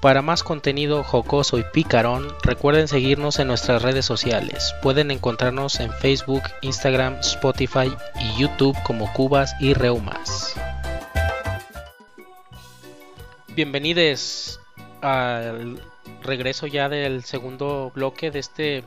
Para 0.03 0.22
más 0.22 0.43
contenido 0.43 1.01
jocoso 1.01 1.57
y 1.57 1.63
picarón, 1.63 2.27
recuerden 2.43 2.89
seguirnos 2.89 3.39
en 3.39 3.48
nuestras 3.48 3.81
redes 3.83 4.05
sociales. 4.05 4.75
Pueden 4.81 5.12
encontrarnos 5.12 5.79
en 5.79 5.93
Facebook, 5.93 6.43
Instagram, 6.62 7.19
Spotify 7.22 7.89
y 8.19 8.41
YouTube 8.41 8.75
como 8.83 9.13
Cubas 9.13 9.55
y 9.62 9.74
Reumas. 9.74 10.55
Bienvenidos 13.55 14.60
al 15.00 15.81
regreso 16.22 16.67
ya 16.67 16.89
del 16.89 17.24
segundo 17.24 17.89
bloque 17.95 18.29
de 18.29 18.39
este 18.39 18.83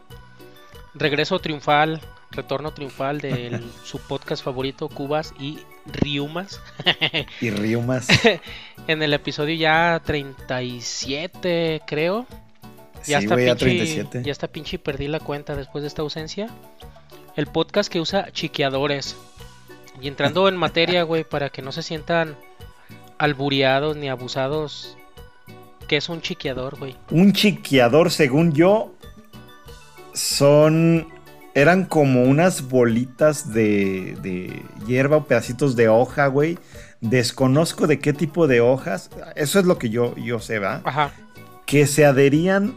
regreso 0.93 1.39
triunfal, 1.39 2.03
retorno 2.31 2.75
triunfal 2.75 3.23
de 3.23 3.63
su 3.85 4.01
podcast 4.01 4.45
favorito, 4.45 4.91
Cubas 4.91 5.33
y 5.41 5.61
Riumas. 5.93 6.61
y 7.41 7.51
Riumas. 7.51 8.09
en 8.89 9.03
el 9.03 9.13
episodio 9.15 9.55
ya 9.55 10.01
37, 10.05 11.83
creo. 11.87 12.27
Ya, 13.07 13.21
Sí, 13.21 13.25
está 13.27 13.37
ya 13.37 13.55
pinche, 13.55 13.65
37. 13.65 14.23
ya 14.25 14.33
está 14.33 14.49
pinche 14.49 14.77
y 14.77 14.79
perdí 14.79 15.07
la 15.09 15.21
cuenta 15.21 15.55
después 15.55 15.83
de 15.83 15.89
esta 15.89 16.03
ausencia. 16.03 16.49
El 17.37 17.47
podcast 17.47 17.91
que 17.91 18.01
usa 18.01 18.31
chiqueadores. 18.33 19.17
Y 20.01 20.09
entrando 20.09 20.49
en 20.49 20.57
materia, 20.57 21.03
güey, 21.05 21.25
para 21.25 21.51
que 21.51 21.63
no 21.63 21.73
se 21.73 21.83
sientan 21.83 22.37
albureados 23.19 23.97
ni 23.97 24.09
abusados. 24.09 24.97
¿Qué 25.89 25.99
es 25.99 26.09
un 26.09 26.21
chiqueador, 26.21 26.79
güey? 26.79 26.97
Un 27.11 27.33
chiqueador, 27.33 28.11
según 28.11 28.53
yo, 28.53 28.93
son. 30.13 31.09
Eran 31.57 31.87
como 31.87 32.23
unas 32.25 32.69
bolitas 32.69 33.53
de, 33.55 34.17
de 34.21 34.63
hierba 34.87 35.17
o 35.17 35.25
pedacitos 35.25 35.75
de 35.75 35.89
hoja, 35.89 36.27
güey. 36.27 36.59
Desconozco 37.01 37.87
de 37.87 37.99
qué 37.99 38.13
tipo 38.13 38.47
de 38.47 38.61
hojas. 38.61 39.11
Eso 39.37 39.59
es 39.59 39.65
lo 39.65 39.79
que 39.79 39.89
yo, 39.89 40.15
yo 40.17 40.39
sé, 40.39 40.59
¿va? 40.59 40.83
Ajá. 40.85 41.13
Que 41.65 41.87
se 41.87 42.05
adherían 42.05 42.75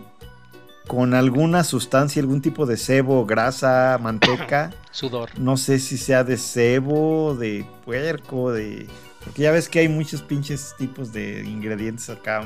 con 0.88 1.14
alguna 1.14 1.66
sustancia, 1.66 2.22
algún 2.22 2.42
tipo 2.42 2.66
de 2.66 2.78
sebo, 2.78 3.26
grasa, 3.26 4.00
manteca. 4.02 4.72
Sudor. 4.92 5.30
No 5.38 5.58
sé 5.58 5.80
si 5.80 5.98
sea 5.98 6.24
de 6.24 6.38
cebo, 6.38 7.36
de 7.36 7.66
puerco, 7.84 8.54
de. 8.54 8.88
Porque 9.26 9.42
ya 9.42 9.52
ves 9.52 9.68
que 9.68 9.80
hay 9.80 9.90
muchos 9.90 10.22
pinches 10.22 10.74
tipos 10.78 11.12
de 11.12 11.42
ingredientes 11.42 12.10
acá 12.10 12.42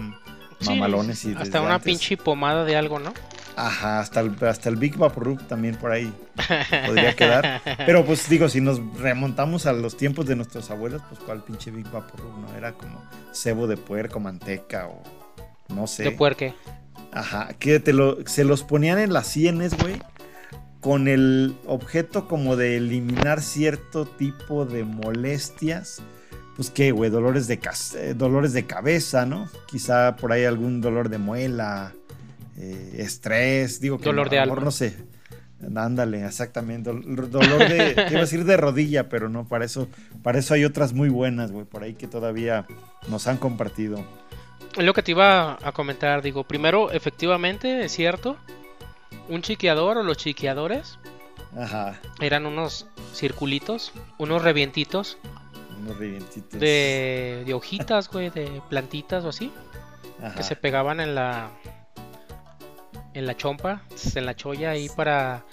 Sí, 0.60 0.70
mamalones 0.70 1.26
y 1.26 1.34
Hasta 1.36 1.62
una 1.62 1.76
antes. 1.76 1.86
pinche 1.86 2.18
pomada 2.18 2.64
de 2.66 2.76
algo, 2.76 2.98
¿no? 2.98 3.14
Ajá, 3.56 4.00
hasta 4.00 4.20
el, 4.22 4.36
hasta 4.46 4.70
el 4.70 4.78
Big 4.78 4.98
Vaporub 4.98 5.42
también 5.48 5.76
por 5.76 5.92
ahí 5.92 6.12
podría 6.86 7.16
quedar. 7.16 7.62
Pero 7.86 8.06
pues 8.06 8.28
digo, 8.30 8.50
si 8.50 8.62
nos 8.62 8.82
remontamos 9.00 9.66
a 9.66 9.74
los 9.74 9.96
tiempos 9.96 10.26
de 10.26 10.36
nuestros 10.36 10.72
abuelos, 10.72 11.02
pues 11.10 11.22
cuál 11.22 11.44
pinche 11.44 11.72
Big 11.72 11.90
Vaporub, 11.92 12.38
¿no? 12.40 12.56
Era 12.56 12.74
como 12.74 13.04
cebo 13.32 13.68
de 13.68 13.78
puerco, 13.78 14.20
manteca 14.20 14.88
o 14.88 15.04
no 15.70 15.88
sé. 15.88 16.04
De 16.04 16.12
puerque. 16.12 16.54
Ajá, 17.12 17.50
que 17.60 17.80
te 17.80 17.94
lo, 17.94 18.26
se 18.26 18.44
los 18.44 18.64
ponían 18.64 18.98
en 18.98 19.14
las 19.14 19.28
sienes, 19.28 19.78
güey, 19.78 20.02
con 20.80 21.08
el 21.08 21.56
objeto 21.66 22.28
como 22.28 22.56
de 22.56 22.78
eliminar 22.78 23.42
cierto 23.42 24.06
tipo 24.06 24.66
de 24.66 24.84
molestias. 24.84 26.02
Pues 26.56 26.70
qué, 26.70 26.92
güey, 26.92 27.10
dolores 27.10 27.48
de, 27.48 27.60
eh, 27.98 28.14
dolores 28.16 28.54
de 28.54 28.66
cabeza, 28.66 29.26
¿no? 29.26 29.50
Quizá 29.68 30.16
por 30.16 30.32
ahí 30.32 30.44
algún 30.46 30.82
dolor 30.82 31.10
de 31.10 31.18
muela, 31.18 31.94
eh, 32.58 32.96
estrés, 33.00 33.80
digo 33.82 33.98
que 33.98 34.06
Dolor 34.06 34.30
de 34.30 34.40
a 34.40 34.42
lo 34.46 34.48
mejor 34.48 34.60
alma. 34.60 34.66
no 34.66 34.72
sé. 34.72 34.96
Ándale, 35.76 36.26
exactamente. 36.26 36.92
dol- 36.92 37.30
dolor 37.30 37.60
de, 37.70 37.94
te 37.96 38.10
iba 38.10 38.18
a 38.20 38.22
decir 38.24 38.44
de 38.44 38.58
rodilla, 38.58 39.08
pero 39.08 39.30
no, 39.30 39.48
para 39.48 39.64
eso, 39.66 39.88
para 40.22 40.40
eso 40.40 40.54
hay 40.54 40.66
otras 40.66 40.92
muy 40.94 41.08
buenas, 41.10 41.52
güey, 41.54 41.66
por 41.66 41.84
ahí 41.84 41.94
que 41.94 42.08
todavía 42.08 42.66
nos 43.08 43.28
han 43.28 43.38
compartido. 43.38 44.04
Es 44.78 44.84
lo 44.84 44.94
que 44.94 45.04
te 45.04 45.12
iba 45.12 45.58
a 45.66 45.72
comentar, 45.72 46.22
digo, 46.22 46.44
primero, 46.44 46.92
efectivamente, 46.92 47.86
es 47.86 47.92
cierto, 47.94 48.36
un 49.30 49.42
chiqueador 49.42 49.98
o 50.00 50.04
los 50.04 50.18
chiqueadores 50.18 50.98
Ajá, 51.58 52.00
eran 52.20 52.46
unos 52.46 52.88
circulitos, 53.14 53.94
unos 54.18 54.42
revientitos 54.42 55.18
unos 55.80 55.98
revientitos. 55.98 56.60
de, 56.60 57.44
de 57.46 57.54
hojitas, 57.54 58.10
güey, 58.10 58.32
de 58.32 58.62
plantitas 58.70 59.24
o 59.24 59.30
así, 59.30 59.52
Ajá. 60.22 60.36
que 60.36 60.44
se 60.44 60.56
pegaban 60.58 61.00
en 61.00 61.14
la 61.16 61.52
en 63.14 63.26
la 63.26 63.36
chompa, 63.36 63.82
en 64.16 64.26
la 64.26 64.36
cholla 64.36 64.72
ahí 64.72 64.90
para 64.90 65.46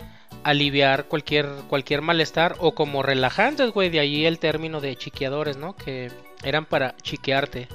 aliviar 0.43 1.05
cualquier 1.05 1.47
cualquier 1.69 2.03
malestar 2.03 2.57
o 2.59 2.75
como 2.75 3.03
relajantes, 3.03 3.71
güey, 3.73 3.91
de 3.91 4.01
ahí 4.01 4.27
el 4.27 4.39
término 4.39 4.81
de 4.81 4.97
chiqueadores, 4.97 5.57
¿no? 5.57 5.77
Que 5.77 6.11
eran 6.43 6.65
para 6.65 6.97
chiquearte. 6.97 7.69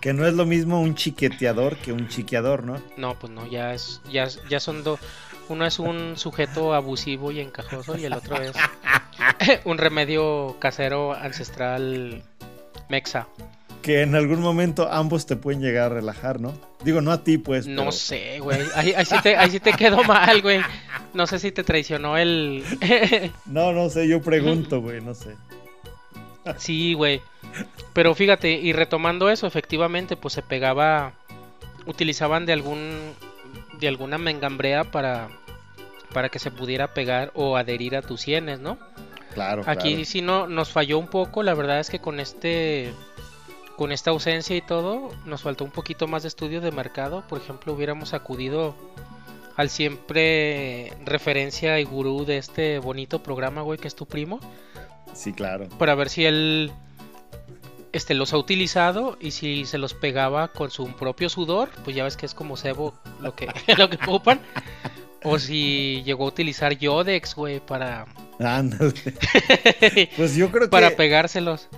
Que 0.00 0.12
no 0.12 0.26
es 0.26 0.34
lo 0.34 0.44
mismo 0.44 0.80
un 0.80 0.94
chiqueteador 0.94 1.76
que 1.76 1.92
un 1.92 2.08
chiqueador, 2.08 2.64
¿no? 2.64 2.80
No, 2.96 3.18
pues 3.18 3.32
no, 3.32 3.46
ya 3.46 3.72
es, 3.72 4.02
ya, 4.10 4.28
ya 4.50 4.60
son 4.60 4.84
dos. 4.84 5.00
Uno 5.48 5.66
es 5.66 5.78
un 5.78 6.16
sujeto 6.16 6.74
abusivo 6.74 7.30
y 7.32 7.40
encajoso 7.40 7.96
y 7.96 8.04
el 8.04 8.12
otro 8.12 8.36
es 8.40 8.52
un 9.64 9.78
remedio 9.78 10.56
casero 10.58 11.12
ancestral 11.12 12.22
mexa. 12.88 13.28
Que 13.84 14.00
en 14.00 14.14
algún 14.14 14.40
momento 14.40 14.90
ambos 14.90 15.26
te 15.26 15.36
pueden 15.36 15.60
llegar 15.60 15.92
a 15.92 15.94
relajar, 15.96 16.40
¿no? 16.40 16.54
Digo, 16.82 17.02
no 17.02 17.12
a 17.12 17.22
ti, 17.22 17.36
pues. 17.36 17.66
No 17.66 17.82
pero- 17.82 17.92
sé, 17.92 18.38
güey. 18.40 18.58
Ahí, 18.74 18.94
ahí 18.94 19.04
sí 19.04 19.14
te, 19.22 19.36
ahí 19.36 19.50
sí 19.50 19.60
te 19.60 19.74
quedó 19.74 20.02
mal, 20.04 20.40
güey. 20.40 20.62
No 21.12 21.26
sé 21.26 21.38
si 21.38 21.52
te 21.52 21.62
traicionó 21.64 22.16
el... 22.16 22.64
No, 23.44 23.72
no 23.72 23.90
sé, 23.90 24.08
yo 24.08 24.22
pregunto, 24.22 24.80
güey, 24.80 25.02
no 25.02 25.12
sé. 25.12 25.36
sí, 26.56 26.94
güey. 26.94 27.20
Pero 27.92 28.14
fíjate, 28.14 28.52
y 28.52 28.72
retomando 28.72 29.28
eso, 29.28 29.46
efectivamente, 29.46 30.16
pues 30.16 30.32
se 30.32 30.40
pegaba... 30.40 31.12
Utilizaban 31.84 32.46
de 32.46 32.54
algún... 32.54 33.12
De 33.78 33.86
alguna 33.86 34.16
mengambrea 34.16 34.84
para... 34.84 35.28
Para 36.14 36.30
que 36.30 36.38
se 36.38 36.50
pudiera 36.50 36.94
pegar 36.94 37.32
o 37.34 37.58
adherir 37.58 37.96
a 37.96 38.00
tus 38.00 38.22
sienes, 38.22 38.60
¿no? 38.60 38.78
Claro, 39.34 39.62
Aquí 39.66 39.90
claro. 39.90 40.04
sí 40.06 40.22
no, 40.22 40.46
nos 40.46 40.70
falló 40.70 40.98
un 40.98 41.08
poco, 41.08 41.42
la 41.42 41.52
verdad 41.52 41.80
es 41.80 41.90
que 41.90 41.98
con 41.98 42.18
este 42.18 42.94
con 43.76 43.92
esta 43.92 44.10
ausencia 44.10 44.56
y 44.56 44.60
todo, 44.60 45.10
nos 45.24 45.42
faltó 45.42 45.64
un 45.64 45.70
poquito 45.70 46.06
más 46.06 46.22
de 46.22 46.28
estudio 46.28 46.60
de 46.60 46.70
mercado. 46.70 47.24
Por 47.28 47.40
ejemplo, 47.40 47.72
hubiéramos 47.72 48.14
acudido 48.14 48.74
al 49.56 49.70
siempre 49.70 50.92
referencia 51.04 51.78
y 51.80 51.84
gurú 51.84 52.24
de 52.24 52.38
este 52.38 52.78
bonito 52.78 53.22
programa, 53.22 53.62
güey, 53.62 53.78
que 53.78 53.88
es 53.88 53.94
tu 53.94 54.06
primo, 54.06 54.40
Sí, 55.12 55.32
claro. 55.32 55.68
para 55.78 55.94
ver 55.94 56.08
si 56.08 56.24
él 56.24 56.72
este 57.92 58.14
los 58.14 58.32
ha 58.32 58.38
utilizado 58.38 59.16
y 59.20 59.30
si 59.30 59.64
se 59.66 59.78
los 59.78 59.94
pegaba 59.94 60.48
con 60.48 60.70
su 60.72 60.86
propio 60.96 61.28
sudor, 61.28 61.70
pues 61.84 61.94
ya 61.94 62.02
ves 62.02 62.16
que 62.16 62.26
es 62.26 62.34
como 62.34 62.56
cebo 62.56 62.94
lo 63.20 63.34
que 63.36 63.46
lo 63.78 63.88
que 63.88 63.96
ocupan. 63.96 64.40
O 65.22 65.38
si 65.38 66.02
llegó 66.04 66.24
a 66.24 66.28
utilizar 66.28 66.76
Yodex, 66.76 67.34
güey, 67.34 67.60
para, 67.60 68.06
Ándale. 68.38 68.92
Pues 70.16 70.34
yo 70.34 70.50
creo 70.50 70.62
que 70.62 70.68
para 70.68 70.96
pegárselos. 70.96 71.68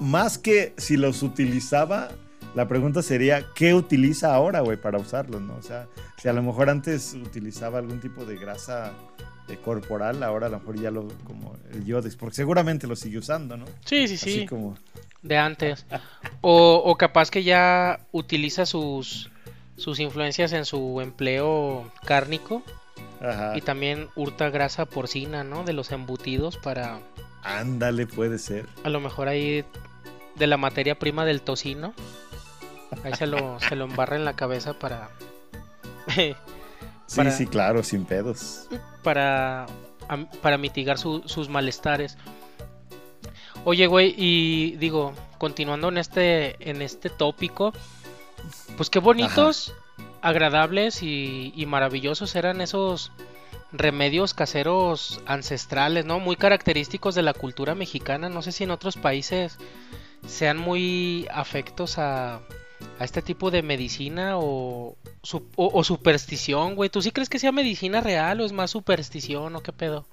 Más 0.00 0.38
que 0.38 0.74
si 0.76 0.96
los 0.96 1.22
utilizaba, 1.22 2.10
la 2.54 2.68
pregunta 2.68 3.02
sería, 3.02 3.46
¿qué 3.54 3.74
utiliza 3.74 4.34
ahora, 4.34 4.60
güey, 4.60 4.76
para 4.76 4.98
usarlos, 4.98 5.40
no? 5.42 5.56
O 5.56 5.62
sea, 5.62 5.88
si 6.20 6.28
a 6.28 6.32
lo 6.32 6.42
mejor 6.42 6.70
antes 6.70 7.14
utilizaba 7.14 7.78
algún 7.78 8.00
tipo 8.00 8.24
de 8.24 8.36
grasa 8.36 8.92
eh, 9.48 9.58
corporal, 9.64 10.22
ahora 10.22 10.46
a 10.46 10.50
lo 10.50 10.58
mejor 10.60 10.80
ya 10.80 10.90
lo, 10.90 11.08
como 11.24 11.56
el 11.72 11.84
Yodex, 11.84 12.16
porque 12.16 12.36
seguramente 12.36 12.86
lo 12.86 12.96
sigue 12.96 13.18
usando, 13.18 13.56
¿no? 13.56 13.64
Sí, 13.84 14.06
sí, 14.08 14.14
Así 14.14 14.40
sí. 14.40 14.46
como, 14.46 14.76
de 15.22 15.36
antes. 15.36 15.86
O, 16.42 16.82
o 16.84 16.96
capaz 16.96 17.30
que 17.30 17.42
ya 17.42 18.00
utiliza 18.12 18.66
sus, 18.66 19.30
sus 19.76 19.98
influencias 19.98 20.52
en 20.52 20.64
su 20.64 21.00
empleo 21.00 21.90
cárnico 22.04 22.62
ajá, 23.20 23.56
y 23.56 23.62
también 23.62 24.08
hurta 24.14 24.50
grasa 24.50 24.86
porcina, 24.86 25.42
¿no? 25.42 25.64
De 25.64 25.72
los 25.72 25.90
embutidos 25.90 26.56
para 26.58 27.00
ándale, 27.42 28.06
puede 28.06 28.38
ser. 28.38 28.66
a 28.84 28.90
lo 28.90 29.00
mejor 29.00 29.28
ahí 29.28 29.64
de 30.36 30.46
la 30.46 30.56
materia 30.56 30.98
prima 30.98 31.24
del 31.24 31.42
tocino. 31.42 31.94
Ahí 33.02 33.14
se 33.14 33.26
lo, 33.26 33.58
se 33.60 33.74
lo 33.76 33.84
embarra 33.84 34.16
en 34.16 34.24
la 34.24 34.34
cabeza 34.36 34.74
para... 34.74 35.10
Sí, 36.14 36.34
Para- 37.16 37.30
sí, 37.30 37.46
claro, 37.46 37.82
sin 37.82 38.04
pedos. 38.04 38.66
para, 39.02 39.66
para 40.42 40.58
mitigar 40.58 40.98
su- 40.98 41.22
sus 41.26 41.48
malestares. 41.48 42.16
Oye, 43.64 43.86
güey, 43.86 44.14
y 44.16 44.72
digo, 44.76 45.12
continuando 45.38 45.88
en 45.88 45.98
este, 45.98 46.56
en 46.70 46.82
este 46.82 47.08
tópico, 47.10 47.72
pues 48.76 48.90
qué 48.90 48.98
bonitos, 48.98 49.74
agradables 50.22 51.02
y, 51.02 51.52
y 51.56 51.66
maravillosos 51.66 52.34
eran 52.36 52.60
esos 52.60 53.10
remedios 53.72 54.34
caseros 54.34 55.20
ancestrales, 55.26 56.04
¿no? 56.04 56.20
Muy 56.20 56.36
característicos 56.36 57.14
de 57.14 57.22
la 57.22 57.32
cultura 57.34 57.74
mexicana. 57.74 58.28
No 58.28 58.42
sé 58.42 58.52
si 58.52 58.64
en 58.64 58.70
otros 58.70 58.96
países 58.96 59.56
sean 60.26 60.58
muy 60.58 61.26
afectos 61.32 61.98
a, 61.98 62.36
a 62.36 63.04
este 63.04 63.22
tipo 63.22 63.50
de 63.50 63.62
medicina 63.62 64.38
o, 64.38 64.96
su- 65.22 65.46
o, 65.56 65.70
o 65.72 65.84
superstición, 65.84 66.74
güey. 66.74 66.90
¿Tú 66.90 67.02
sí 67.02 67.10
crees 67.10 67.28
que 67.28 67.38
sea 67.38 67.52
medicina 67.52 68.00
real 68.00 68.40
o 68.40 68.44
es 68.44 68.52
más 68.52 68.70
superstición 68.70 69.54
o 69.56 69.62
qué 69.62 69.72
pedo? 69.72 70.06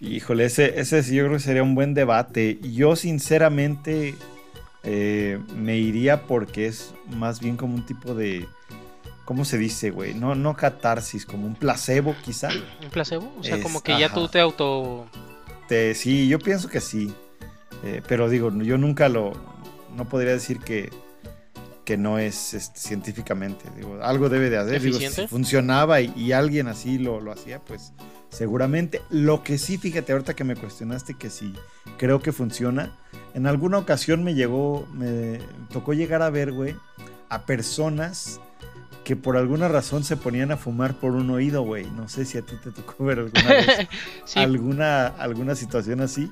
Híjole, 0.00 0.44
ese, 0.46 0.78
ese 0.80 1.02
sí 1.02 1.16
yo 1.16 1.24
creo 1.24 1.36
que 1.36 1.42
sería 1.42 1.62
un 1.62 1.74
buen 1.74 1.94
debate. 1.94 2.58
Yo 2.62 2.94
sinceramente 2.96 4.14
eh, 4.82 5.38
me 5.56 5.76
iría 5.78 6.22
porque 6.22 6.66
es 6.66 6.94
más 7.08 7.40
bien 7.40 7.56
como 7.56 7.74
un 7.74 7.86
tipo 7.86 8.14
de, 8.14 8.46
¿cómo 9.24 9.44
se 9.44 9.56
dice, 9.58 9.90
güey? 9.90 10.14
No, 10.14 10.34
no 10.34 10.54
catarsis, 10.56 11.24
como 11.26 11.46
un 11.46 11.54
placebo 11.54 12.14
quizá. 12.24 12.48
¿Un 12.82 12.90
placebo? 12.90 13.32
O 13.38 13.42
sea, 13.42 13.56
Es- 13.56 13.62
como 13.62 13.82
que 13.82 13.98
ya 13.98 14.06
ajá. 14.06 14.14
tú 14.14 14.28
te 14.28 14.40
auto... 14.40 15.06
Te- 15.68 15.94
sí, 15.94 16.28
yo 16.28 16.38
pienso 16.38 16.68
que 16.68 16.80
sí. 16.80 17.12
Eh, 17.84 18.02
pero 18.08 18.28
digo, 18.28 18.50
yo 18.62 18.78
nunca 18.78 19.08
lo. 19.08 19.32
No 19.94 20.08
podría 20.08 20.32
decir 20.32 20.58
que, 20.58 20.90
que 21.84 21.96
no 21.96 22.18
es 22.18 22.72
científicamente. 22.74 23.66
Digo, 23.76 23.98
algo 24.02 24.28
debe 24.28 24.48
de 24.48 24.58
hacer. 24.58 24.80
Digo, 24.80 24.98
si 24.98 25.26
funcionaba 25.26 26.00
y, 26.00 26.12
y 26.16 26.32
alguien 26.32 26.66
así 26.68 26.98
lo, 26.98 27.20
lo 27.20 27.30
hacía, 27.30 27.60
pues 27.60 27.92
seguramente. 28.30 29.02
Lo 29.10 29.42
que 29.42 29.58
sí, 29.58 29.76
fíjate, 29.76 30.12
ahorita 30.12 30.34
que 30.34 30.44
me 30.44 30.56
cuestionaste 30.56 31.14
que 31.14 31.28
sí 31.28 31.54
creo 31.98 32.20
que 32.20 32.32
funciona. 32.32 32.92
En 33.34 33.46
alguna 33.46 33.78
ocasión 33.78 34.24
me 34.24 34.34
llegó, 34.34 34.86
me 34.92 35.38
tocó 35.72 35.92
llegar 35.92 36.22
a 36.22 36.30
ver, 36.30 36.52
güey, 36.52 36.74
a 37.28 37.44
personas 37.46 38.40
que 39.04 39.16
por 39.16 39.36
alguna 39.36 39.68
razón 39.68 40.02
se 40.02 40.16
ponían 40.16 40.50
a 40.50 40.56
fumar 40.56 40.94
por 40.94 41.12
un 41.12 41.28
oído, 41.30 41.62
güey. 41.62 41.84
No 41.90 42.08
sé 42.08 42.24
si 42.24 42.38
a 42.38 42.42
ti 42.42 42.56
te 42.62 42.70
tocó 42.70 43.04
ver 43.04 43.18
alguna 43.18 43.48
vez 43.48 43.88
sí, 44.24 44.38
alguna, 44.38 45.08
alguna 45.08 45.54
situación 45.54 46.00
así 46.00 46.30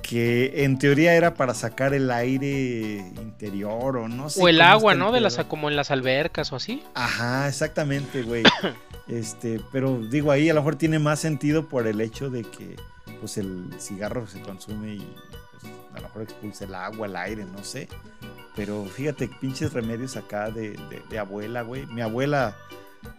que 0.00 0.64
en 0.64 0.78
teoría 0.78 1.14
era 1.14 1.34
para 1.34 1.52
sacar 1.54 1.92
el 1.94 2.10
aire 2.10 2.98
interior 3.20 3.96
o 3.98 4.08
no 4.08 4.30
sé. 4.30 4.42
o 4.42 4.48
el 4.48 4.60
agua, 4.60 4.94
¿no? 4.94 5.12
De 5.12 5.20
las, 5.20 5.36
como 5.44 5.68
en 5.68 5.76
las 5.76 5.90
albercas 5.90 6.52
o 6.52 6.56
así. 6.56 6.82
Ajá, 6.94 7.46
exactamente, 7.48 8.22
güey. 8.22 8.42
este, 9.08 9.60
pero 9.70 9.98
digo 10.10 10.30
ahí 10.32 10.48
a 10.48 10.54
lo 10.54 10.60
mejor 10.60 10.76
tiene 10.76 10.98
más 10.98 11.20
sentido 11.20 11.68
por 11.68 11.86
el 11.86 12.00
hecho 12.00 12.30
de 12.30 12.42
que 12.42 12.76
pues 13.20 13.36
el 13.38 13.66
cigarro 13.78 14.26
se 14.26 14.40
consume 14.40 14.94
y 14.94 15.14
pues, 15.60 15.72
a 15.92 15.96
lo 15.96 16.02
mejor 16.02 16.22
expulsa 16.22 16.64
el 16.64 16.74
agua, 16.74 17.06
el 17.06 17.16
aire, 17.16 17.44
no 17.44 17.62
sé. 17.62 17.88
Pero 18.56 18.84
fíjate, 18.86 19.28
pinches 19.40 19.72
remedios 19.72 20.16
acá 20.16 20.50
de, 20.50 20.70
de- 20.70 21.02
de 21.08 21.18
abuela, 21.18 21.62
güey. 21.62 21.86
Mi 21.86 22.00
abuela 22.00 22.56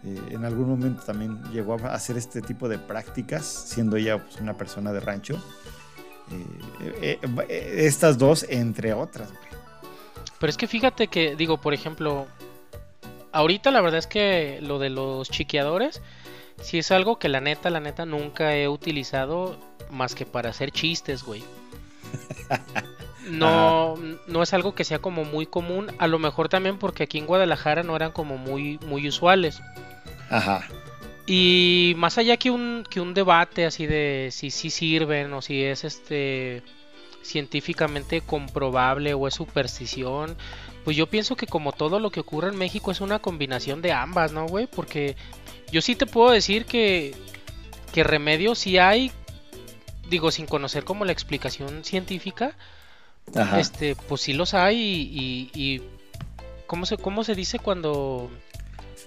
eh, 0.04 0.18
en 0.30 0.44
algún 0.44 0.68
momento 0.68 1.02
también 1.02 1.42
llegó 1.52 1.74
a 1.74 1.94
hacer 1.94 2.16
este 2.16 2.40
tipo 2.40 2.68
de 2.68 2.78
prácticas, 2.78 3.44
siendo 3.46 3.96
ella 3.96 4.18
pues, 4.18 4.40
una 4.40 4.54
persona 4.56 4.92
de 4.92 5.00
rancho. 5.00 5.42
Eh, 6.30 7.18
eh, 7.22 7.28
eh, 7.48 7.74
estas 7.78 8.18
dos, 8.18 8.44
entre 8.48 8.92
otras, 8.92 9.30
güey. 9.30 9.44
Pero 10.38 10.50
es 10.50 10.56
que 10.56 10.66
fíjate 10.66 11.08
que, 11.08 11.36
digo, 11.36 11.58
por 11.58 11.74
ejemplo, 11.74 12.26
ahorita 13.32 13.70
la 13.70 13.80
verdad 13.80 13.98
es 13.98 14.06
que 14.06 14.58
lo 14.62 14.78
de 14.78 14.90
los 14.90 15.30
chiqueadores, 15.30 16.02
sí 16.60 16.78
es 16.78 16.90
algo 16.90 17.18
que 17.18 17.28
la 17.28 17.40
neta, 17.40 17.70
la 17.70 17.80
neta, 17.80 18.04
nunca 18.04 18.56
he 18.56 18.68
utilizado 18.68 19.58
más 19.90 20.14
que 20.14 20.26
para 20.26 20.50
hacer 20.50 20.70
chistes, 20.70 21.22
güey. 21.22 21.42
No, 23.28 23.96
no 24.26 24.42
es 24.42 24.52
algo 24.52 24.74
que 24.74 24.84
sea 24.84 24.98
como 24.98 25.24
muy 25.24 25.46
común, 25.46 25.90
a 25.98 26.06
lo 26.06 26.18
mejor 26.18 26.50
también 26.50 26.78
porque 26.78 27.04
aquí 27.04 27.18
en 27.18 27.26
Guadalajara 27.26 27.82
no 27.82 27.96
eran 27.96 28.12
como 28.12 28.36
muy, 28.36 28.78
muy 28.86 29.08
usuales. 29.08 29.62
Ajá. 30.28 30.68
Y 31.26 31.94
más 31.96 32.18
allá 32.18 32.36
que 32.36 32.50
un, 32.50 32.84
que 32.88 33.00
un 33.00 33.14
debate 33.14 33.64
así 33.64 33.86
de 33.86 34.28
si 34.30 34.50
sí 34.50 34.68
sirven 34.70 35.32
o 35.32 35.40
si 35.40 35.62
es 35.64 35.84
este 35.84 36.62
científicamente 37.22 38.20
comprobable 38.20 39.14
o 39.14 39.26
es 39.26 39.32
superstición, 39.34 40.36
pues 40.84 40.96
yo 40.96 41.06
pienso 41.08 41.36
que 41.36 41.46
como 41.46 41.72
todo 41.72 41.98
lo 41.98 42.10
que 42.10 42.20
ocurre 42.20 42.50
en 42.50 42.56
México 42.58 42.90
es 42.90 43.00
una 43.00 43.18
combinación 43.20 43.80
de 43.80 43.92
ambas, 43.92 44.32
¿no, 44.32 44.46
güey? 44.46 44.66
Porque 44.66 45.16
yo 45.72 45.80
sí 45.80 45.94
te 45.96 46.04
puedo 46.04 46.30
decir 46.30 46.66
que, 46.66 47.14
que 47.94 48.04
remedios 48.04 48.58
sí 48.58 48.76
hay, 48.76 49.10
digo, 50.10 50.30
sin 50.30 50.44
conocer 50.44 50.84
como 50.84 51.06
la 51.06 51.12
explicación 51.12 51.82
científica, 51.84 52.54
Ajá. 53.34 53.58
este, 53.58 53.96
pues 53.96 54.20
sí 54.20 54.34
los 54.34 54.52
hay 54.52 54.76
y, 54.78 55.50
y- 55.54 55.74
y- 55.76 55.82
¿cómo 56.66 56.84
se, 56.84 56.98
cómo 56.98 57.24
se 57.24 57.34
dice 57.34 57.58
cuando, 57.58 58.30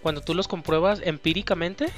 cuando 0.07 0.21
tú 0.21 0.33
los 0.33 0.47
compruebas 0.47 1.01
empíricamente? 1.03 1.89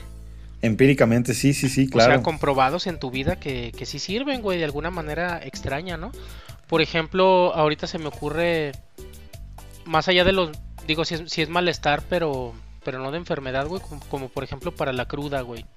Empíricamente, 0.63 1.36
sí, 1.36 1.54
sí, 1.54 1.70
sí, 1.70 1.88
claro. 1.88 2.13
O 2.13 2.16
sea, 2.16 2.24
comprobados 2.24 2.88
en 2.88 3.00
tu 3.00 3.12
vida 3.12 3.36
que, 3.36 3.72
que 3.78 3.86
sí 3.86 4.00
sirven, 4.00 4.41
güey, 4.41 4.58
de 4.58 4.63
alguna 4.63 4.89
manera 4.89 5.39
extraña, 5.43 5.95
¿no? 5.95 6.12
Por 6.65 6.82
ejemplo, 6.82 7.54
ahorita 7.54 7.86
se 7.86 8.00
me 8.00 8.08
ocurre, 8.08 8.72
más 9.86 10.08
allá 10.08 10.24
de 10.24 10.32
los, 10.32 10.50
digo, 10.88 11.06
si 11.06 11.13
es, 11.13 11.32
si 11.32 11.43
es 11.43 11.50
malestar, 11.50 12.02
pero, 12.10 12.56
pero 12.84 12.98
no 12.98 13.12
de 13.12 13.19
enfermedad, 13.19 13.67
güey, 13.67 13.80
como, 13.80 14.02
como 14.10 14.30
por 14.30 14.43
ejemplo 14.43 14.74
para 14.76 14.91
la 14.91 15.08
cruda, 15.08 15.41
güey. 15.41 15.67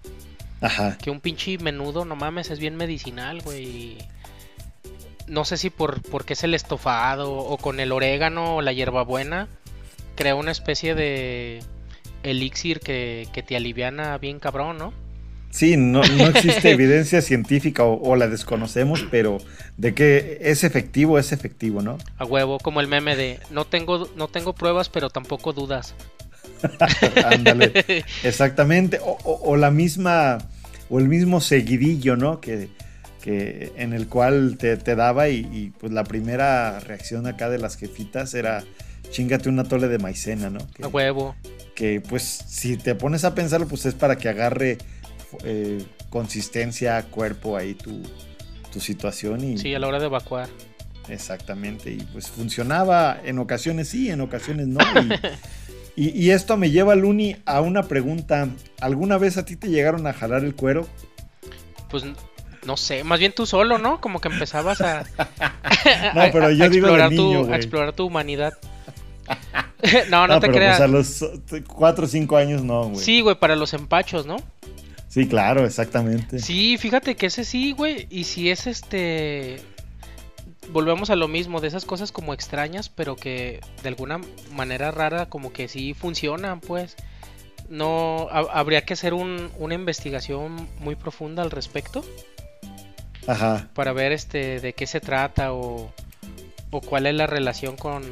Ajá. 0.63 0.97
Que 0.97 1.11
un 1.11 1.21
pinche 1.21 1.59
menudo, 1.59 2.07
no 2.07 2.17
mames, 2.17 2.49
es 2.49 2.61
bien 2.61 2.77
medicinal, 2.77 3.43
güey. 3.43 3.99
No 5.27 5.45
sé 5.45 5.59
si 5.59 5.69
por 5.69 6.01
porque 6.01 6.33
es 6.33 6.45
el 6.45 6.55
estofado 6.55 7.31
o 7.31 7.59
con 7.59 7.79
el 7.79 7.93
orégano 7.93 8.57
o 8.57 8.63
la 8.63 8.73
hierbabuena, 8.73 9.49
crea 10.15 10.35
una 10.35 10.51
especie 10.51 10.95
de 10.95 11.63
elixir 12.23 12.81
que, 12.81 13.27
que 13.33 13.43
te 13.43 13.57
aliviana 13.57 14.17
bien 14.19 14.39
cabrón, 14.39 14.79
¿no? 14.79 14.93
Sí, 15.51 15.77
no, 15.77 16.03
no 16.03 16.27
existe 16.29 16.71
evidencia 16.73 17.21
científica 17.21 17.85
o, 17.85 18.01
o 18.03 18.17
la 18.17 18.27
desconocemos, 18.29 19.05
pero 19.11 19.39
de 19.77 19.95
que 19.95 20.39
es 20.41 20.65
efectivo, 20.65 21.19
es 21.19 21.33
efectivo, 21.33 21.83
¿no? 21.83 21.99
A 22.17 22.25
huevo, 22.25 22.59
como 22.59 22.81
el 22.81 22.89
meme 22.89 23.17
de 23.17 23.39
no 23.51 23.67
tengo, 23.67 24.09
no 24.17 24.29
tengo 24.29 24.55
pruebas, 24.55 24.89
pero 24.89 25.11
tampoco 25.11 25.53
dudas. 25.53 25.95
Ándale, 27.25 27.73
exactamente. 28.23 28.99
O, 29.03 29.19
o- 29.25 29.51
o 29.51 29.57
la 29.57 29.71
misma, 29.71 30.39
o 30.89 30.99
el 30.99 31.09
mismo 31.09 31.41
seguidillo, 31.41 32.17
¿no? 32.17 32.41
Que, 32.41 32.69
que 33.21 33.73
en 33.77 33.93
el 33.93 34.09
cual 34.09 34.57
te, 34.59 34.77
te 34.77 34.95
daba 34.97 35.29
y, 35.29 35.47
y, 35.53 35.73
pues 35.79 35.93
la 35.93 36.05
primera 36.05 36.81
reacción 36.81 37.27
acá 37.27 37.49
de 37.51 37.59
las 37.59 37.77
jefitas 37.77 38.35
era 38.35 38.65
chingate 39.13 39.49
una 39.49 39.63
tole 39.65 39.87
de 39.87 39.99
maicena, 39.99 40.51
¿no? 40.51 40.59
Que, 40.75 40.83
A 40.85 40.89
huevo. 40.89 41.37
que, 41.77 42.01
pues 42.01 42.23
si 42.25 42.77
te 42.77 42.97
pones 42.97 43.25
a 43.25 43.35
pensarlo, 43.37 43.69
pues 43.69 43.87
es 43.87 43.95
para 43.95 44.17
que 44.19 44.29
agarre 44.29 44.79
eh, 45.45 45.85
consistencia, 46.11 47.01
cuerpo 47.05 47.57
ahí 47.57 47.75
tu, 47.75 48.03
tu 48.73 48.81
situación 48.81 49.45
y 49.45 49.59
Sí, 49.59 49.73
a 49.75 49.79
la 49.79 49.87
hora 49.87 50.01
de 50.01 50.07
evacuar. 50.07 50.49
Exactamente, 51.09 51.91
y 51.93 51.99
pues 52.13 52.29
funcionaba 52.29 53.19
en 53.25 53.39
ocasiones 53.39 53.89
sí, 53.89 54.11
en 54.11 54.21
ocasiones 54.21 54.67
no. 54.69 54.81
Y, 55.97 56.01
y- 56.09 56.11
y 56.27 56.31
esto 56.31 56.57
me 56.57 56.71
lleva, 56.71 56.95
Luni, 56.95 57.37
a 57.45 57.61
una 57.61 57.83
pregunta. 57.85 58.49
¿Alguna 58.81 59.19
vez 59.19 59.37
a 59.37 59.45
ti 59.45 59.57
te 59.57 59.69
llegaron 59.69 60.07
a 60.07 60.13
jalar 60.13 60.45
el 60.45 60.55
cuero? 60.55 60.87
Pues 61.91 62.05
no 62.65 62.77
sé, 62.77 63.03
más 63.05 63.19
bien 63.19 63.33
tú 63.35 63.45
solo, 63.45 63.79
¿no? 63.79 64.01
Como 64.01 64.21
que 64.21 64.29
empezabas 64.29 64.81
a, 64.81 65.01
No, 66.15 66.23
pero 66.33 66.51
yo 66.53 66.69
digo 66.71 66.87
explorar, 66.87 67.11
niño, 67.11 67.39
tu, 67.41 67.45
güey. 67.47 67.53
a 67.53 67.57
explorar 67.57 67.93
tu 67.93 68.07
humanidad. 68.07 68.53
no, 70.11 70.27
no, 70.27 70.35
te 70.41 70.47
pero 70.49 70.53
creas. 70.55 70.79
pues 70.79 70.89
a 70.89 70.93
los 70.93 71.23
eh, 71.53 71.65
cuatro 71.67 72.05
o 72.05 72.09
cinco 72.09 72.37
años 72.37 72.63
no, 72.63 72.85
güey. 72.91 73.05
Sí, 73.05 73.21
güey, 73.21 73.37
para 73.39 73.57
los 73.57 73.73
empachos, 73.75 74.27
¿no? 74.27 74.37
Sí, 75.09 75.29
claro, 75.29 75.65
exactamente. 75.67 76.39
Sí, 76.39 76.79
fíjate 76.79 77.17
que 77.17 77.27
ese 77.27 77.45
sí, 77.45 77.73
güey. 77.73 78.07
Y 78.11 78.25
si 78.25 78.51
es 78.51 78.67
este. 78.67 79.61
Volvemos 80.71 81.11
a 81.11 81.17
lo 81.17 81.29
mismo, 81.29 81.61
de 81.61 81.69
esas 81.69 81.85
cosas 81.85 82.13
como 82.13 82.33
extrañas, 82.33 82.89
pero 82.89 83.17
que 83.17 83.61
de 83.83 83.89
alguna 83.89 84.21
manera 84.53 84.91
rara, 84.91 85.27
como 85.29 85.53
que 85.53 85.69
sí 85.69 85.93
funcionan, 85.95 86.61
pues. 86.61 86.97
No. 87.69 88.29
ha- 88.31 88.59
habría 88.59 88.85
que 88.85 88.95
hacer 88.95 89.13
un- 89.15 89.51
una 89.59 89.75
investigación 89.75 90.69
muy 90.79 90.95
profunda 90.95 91.43
al 91.43 91.51
respecto 91.51 92.05
Ajá. 93.27 93.69
para 93.75 93.93
ver 93.93 94.13
este 94.13 94.61
de 94.61 94.73
qué 94.75 94.87
se 94.87 95.01
trata 95.01 95.53
o, 95.53 95.93
o 96.71 96.81
cuál 96.81 97.07
es 97.07 97.15
la 97.15 97.27
relación 97.27 97.77
con, 97.77 98.03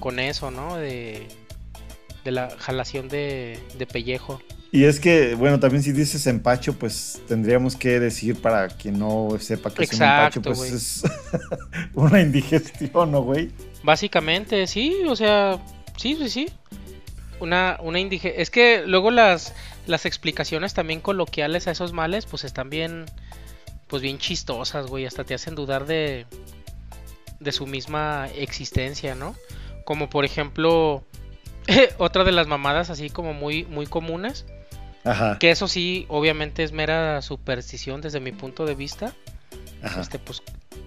con 0.00 0.18
eso, 0.18 0.50
¿no? 0.50 0.76
De, 0.76 1.26
de 2.24 2.30
la 2.30 2.50
jalación 2.58 3.08
de, 3.08 3.58
de 3.78 3.86
pellejo. 3.86 4.40
Y 4.72 4.84
es 4.84 4.98
que, 4.98 5.36
bueno, 5.36 5.60
también 5.60 5.84
si 5.84 5.92
dices 5.92 6.26
empacho, 6.26 6.72
pues 6.76 7.20
tendríamos 7.28 7.76
que 7.76 8.00
decir 8.00 8.40
para 8.40 8.66
quien 8.68 8.98
no 8.98 9.28
sepa 9.38 9.72
que 9.72 9.84
es 9.84 9.92
un 9.92 10.02
empacho, 10.02 10.42
pues 10.42 10.72
es 10.72 11.02
una 11.94 12.20
indigestión, 12.20 13.12
¿no, 13.12 13.22
güey? 13.22 13.50
Básicamente, 13.84 14.66
sí, 14.66 14.96
o 15.08 15.14
sea, 15.14 15.60
sí, 15.96 16.16
sí, 16.16 16.28
sí. 16.28 16.48
Una, 17.38 17.78
una 17.82 18.00
indige- 18.00 18.34
Es 18.36 18.50
que 18.50 18.82
luego 18.86 19.12
las, 19.12 19.54
las 19.86 20.06
explicaciones 20.06 20.74
también 20.74 21.00
coloquiales 21.00 21.68
a 21.68 21.70
esos 21.70 21.92
males, 21.92 22.26
pues 22.26 22.42
están 22.42 22.68
bien, 22.68 23.04
pues 23.86 24.02
bien 24.02 24.18
chistosas, 24.18 24.86
güey. 24.88 25.06
Hasta 25.06 25.22
te 25.22 25.34
hacen 25.34 25.54
dudar 25.54 25.86
de, 25.86 26.26
de 27.38 27.52
su 27.52 27.66
misma 27.68 28.28
existencia, 28.36 29.14
¿no? 29.14 29.36
Como 29.84 30.08
por 30.10 30.24
ejemplo, 30.24 31.04
otra 31.98 32.24
de 32.24 32.32
las 32.32 32.46
mamadas 32.46 32.90
así 32.90 33.10
como 33.10 33.34
muy, 33.34 33.64
muy 33.64 33.86
comunes. 33.86 34.46
Ajá. 35.04 35.38
Que 35.38 35.50
eso 35.50 35.68
sí, 35.68 36.06
obviamente 36.08 36.62
es 36.62 36.72
mera 36.72 37.20
superstición 37.20 38.00
desde 38.00 38.20
mi 38.20 38.32
punto 38.32 38.64
de 38.64 38.74
vista. 38.74 39.12
Ajá. 39.82 40.00
Este, 40.00 40.18
pues, 40.18 40.42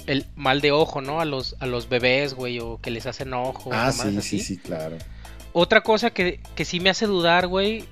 el 0.07 0.25
mal 0.35 0.59
de 0.61 0.71
ojo, 0.71 1.01
¿no? 1.01 1.19
A 1.21 1.25
los, 1.25 1.55
a 1.59 1.67
los 1.67 1.87
bebés, 1.87 2.33
güey, 2.33 2.59
o 2.59 2.79
que 2.81 2.89
les 2.89 3.05
hacen 3.05 3.33
ojo. 3.33 3.69
Ah, 3.71 3.91
sí, 3.91 4.17
así. 4.17 4.21
sí, 4.21 4.39
sí, 4.39 4.57
claro. 4.57 4.97
Otra 5.53 5.81
cosa 5.81 6.09
que, 6.09 6.39
que 6.55 6.65
sí 6.65 6.79
me 6.79 6.89
hace 6.89 7.05
dudar, 7.05 7.47
güey, 7.47 7.85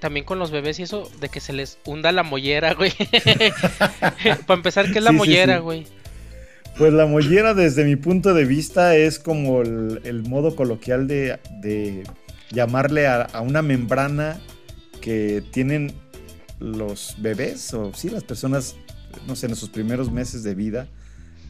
también 0.00 0.24
con 0.26 0.38
los 0.40 0.50
bebés 0.50 0.80
y 0.80 0.82
eso, 0.82 1.08
de 1.20 1.28
que 1.28 1.38
se 1.40 1.52
les 1.52 1.78
hunda 1.84 2.10
la 2.10 2.22
mollera, 2.24 2.74
güey. 2.74 2.92
Para 4.46 4.56
empezar, 4.56 4.90
¿qué 4.90 4.98
es 4.98 5.04
la 5.04 5.10
Sí, 5.10 5.16
sí, 5.16 5.18
mollera, 5.18 5.56
sí. 5.56 5.62
güey? 5.62 5.86
Pues 6.78 6.92
la 6.92 7.06
mollera, 7.06 7.54
desde 7.54 7.84
mi 7.84 7.96
punto 7.96 8.32
de 8.34 8.44
vista, 8.44 8.96
es 8.96 9.18
como 9.18 9.62
el, 9.62 10.00
el 10.04 10.22
modo 10.22 10.56
coloquial 10.56 11.06
de, 11.06 11.38
de 11.60 12.02
llamarle 12.50 13.06
a, 13.06 13.22
a 13.22 13.40
una 13.42 13.62
membrana 13.62 14.40
que 15.00 15.42
tienen 15.52 15.92
los 16.58 17.16
bebés 17.18 17.74
o 17.74 17.92
sí, 17.94 18.08
las 18.08 18.24
personas, 18.24 18.76
no 19.26 19.36
sé, 19.36 19.46
en 19.46 19.56
sus 19.56 19.68
primeros 19.68 20.10
meses 20.10 20.42
de 20.44 20.54
vida. 20.54 20.88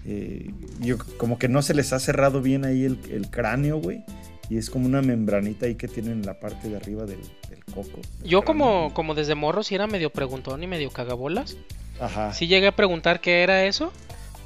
eh, 0.04 0.50
yo, 0.80 0.96
como 1.18 1.38
que 1.38 1.48
no 1.48 1.62
se 1.62 1.74
les 1.74 1.92
ha 1.92 2.00
cerrado 2.00 2.42
bien 2.42 2.64
ahí 2.64 2.84
el, 2.84 2.98
el 3.10 3.30
cráneo, 3.30 3.76
güey. 3.78 4.02
Y 4.50 4.58
es 4.58 4.68
como 4.70 4.86
una 4.86 5.02
membranita 5.02 5.66
ahí 5.66 5.76
que 5.76 5.86
tienen 5.88 6.12
en 6.14 6.26
la 6.26 6.40
parte 6.40 6.68
de 6.68 6.76
arriba 6.76 7.06
del, 7.06 7.20
del 7.48 7.64
coco. 7.72 8.00
del 8.20 8.28
Yo 8.28 8.42
cráneo. 8.42 8.44
como, 8.44 8.94
como 8.94 9.14
desde 9.14 9.34
morro 9.34 9.62
sí 9.62 9.74
era 9.76 9.86
medio 9.86 10.10
preguntón 10.10 10.62
y 10.62 10.66
medio 10.66 10.90
cagabolas. 10.90 11.56
Ajá, 12.00 12.32
Sí 12.32 12.48
llegué 12.48 12.66
a 12.66 12.76
preguntar 12.76 13.20
qué 13.20 13.42
era 13.42 13.64
eso. 13.64 13.92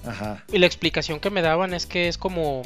Ajá. 0.07 0.45
Y 0.53 0.59
la 0.59 0.67
explicación 0.67 1.21
que 1.21 1.31
me 1.31 1.43
daban 1.43 1.75
es 1.75 1.87
que 1.87 2.09
es 2.09 2.19
como 2.19 2.63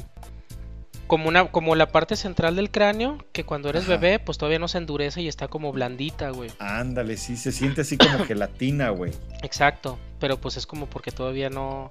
como 1.07 1.29
una 1.29 1.51
como 1.51 1.75
la 1.75 1.89
parte 1.91 2.15
central 2.15 2.55
del 2.55 2.71
cráneo 2.71 3.19
que 3.33 3.43
cuando 3.45 3.69
eres 3.69 3.83
Ajá. 3.85 3.97
bebé 3.97 4.21
pues 4.21 4.39
todavía 4.39 4.61
no 4.61 4.69
se 4.69 4.79
endurece 4.79 5.21
y 5.23 5.27
está 5.29 5.49
como 5.49 5.73
blandita, 5.73 6.31
güey. 6.31 6.51
Ándale, 6.61 7.17
sí, 7.17 7.37
se 7.37 7.51
siente 7.51 7.81
así 7.81 7.97
como 7.99 8.25
gelatina, 8.25 8.91
güey. 8.91 9.13
Exacto, 9.43 9.99
pero 10.21 10.41
pues 10.41 10.57
es 10.57 10.67
como 10.67 10.87
porque 10.87 11.11
todavía 11.11 11.51
no 11.51 11.91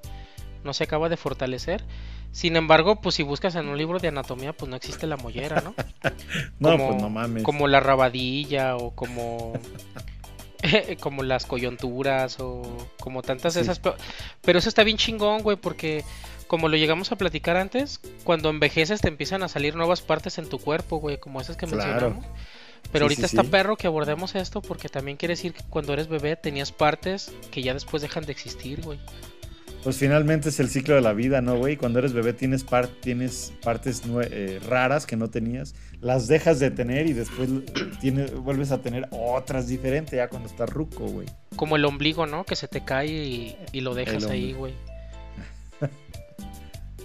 no 0.64 0.74
se 0.74 0.86
acaba 0.86 1.10
de 1.10 1.18
fortalecer. 1.18 1.84
Sin 2.32 2.56
embargo, 2.56 3.02
pues 3.02 3.16
si 3.16 3.24
buscas 3.24 3.56
en 3.56 3.68
un 3.70 3.78
libro 3.78 3.98
de 4.00 4.10
anatomía, 4.10 4.54
pues 4.54 4.70
no 4.70 4.76
existe 4.76 5.08
la 5.08 5.18
mollera, 5.18 5.62
¿no? 5.62 5.74
No, 6.60 6.70
Como- 6.72 6.88
pues 6.90 7.02
no 7.02 7.10
mames. 7.10 7.44
Como 7.44 7.68
la 7.68 7.80
rabadilla 7.80 8.78
o 8.78 8.92
como 8.92 9.54
como 11.00 11.24
las 11.24 11.46
coyunturas 11.46 12.40
o 12.40 12.64
como 13.00 13.22
tantas 13.22 13.54
Sí. 13.54 13.62
esas. 13.62 13.80
pe- 13.80 13.94
Pero 14.42 14.60
eso 14.60 14.70
está 14.70 14.84
bien 14.84 14.98
chingón, 14.98 15.42
güey, 15.42 15.58
porque 15.58 16.04
como 16.48 16.68
lo 16.68 16.78
llegamos 16.78 17.12
a 17.12 17.16
platicar 17.16 17.58
antes, 17.58 18.00
cuando 18.24 18.50
envejeces 18.50 19.02
te 19.02 19.08
empiezan 19.08 19.44
a 19.44 19.48
salir 19.48 19.76
nuevas 19.76 20.02
partes 20.02 20.38
en 20.38 20.50
tu 20.50 20.58
cuerpo, 20.60 20.98
güey, 20.98 21.18
como 21.20 21.40
esas 21.42 21.58
que 21.58 21.68
Claro. 21.68 21.84
mencionamos. 22.10 22.26
Pero 22.92 23.04
Sí, 23.08 23.14
ahorita 23.14 23.28
sí, 23.28 23.36
está 23.38 23.50
perro 23.50 23.76
que 23.76 23.88
abordemos 23.88 24.34
esto 24.36 24.62
porque 24.62 24.90
también 24.90 25.18
quiere 25.18 25.34
decir 25.34 25.54
que 25.54 25.62
cuando 25.70 25.94
eres 25.94 26.08
bebé 26.08 26.36
tenías 26.38 26.72
partes 26.72 27.32
que 27.52 27.62
ya 27.62 27.74
después 27.74 28.02
dejan 28.02 28.26
de 28.26 28.32
existir, 28.32 28.82
güey. 28.82 29.00
Pues 29.84 29.98
finalmente 29.98 30.50
es 30.50 30.60
el 30.60 30.70
ciclo 30.70 30.96
de 30.96 31.02
la 31.02 31.14
vida, 31.14 31.40
¿no, 31.42 31.56
güey? 31.58 31.78
Cuando 31.78 32.00
eres 32.00 32.12
bebé 32.12 32.34
tienes, 32.34 32.66
par- 32.66 32.88
tienes 32.90 33.54
partes 33.64 34.02
eh, 34.30 34.60
raras 34.68 35.06
que 35.06 35.16
no 35.16 35.30
tenías, 35.30 35.74
las 36.02 36.28
dejas 36.28 36.60
de 36.60 36.70
tener 36.70 37.08
y 37.08 37.14
después 37.14 37.50
tienes, 38.02 38.34
vuelves 38.36 38.72
a 38.72 38.82
tener 38.82 39.08
otras 39.12 39.68
diferentes 39.68 40.18
ya 40.18 40.28
cuando 40.28 40.50
estás 40.50 40.70
ruco, 40.70 41.06
güey. 41.06 41.28
Como 41.56 41.78
el 41.78 41.86
ombligo, 41.86 42.26
¿no? 42.26 42.44
Que 42.44 42.58
se 42.58 42.68
te 42.68 42.84
cae 42.84 43.08
y, 43.08 43.56
y 43.72 43.80
lo 43.82 43.94
dejas 43.96 44.26
ahí, 44.26 44.52
güey. 44.54 44.74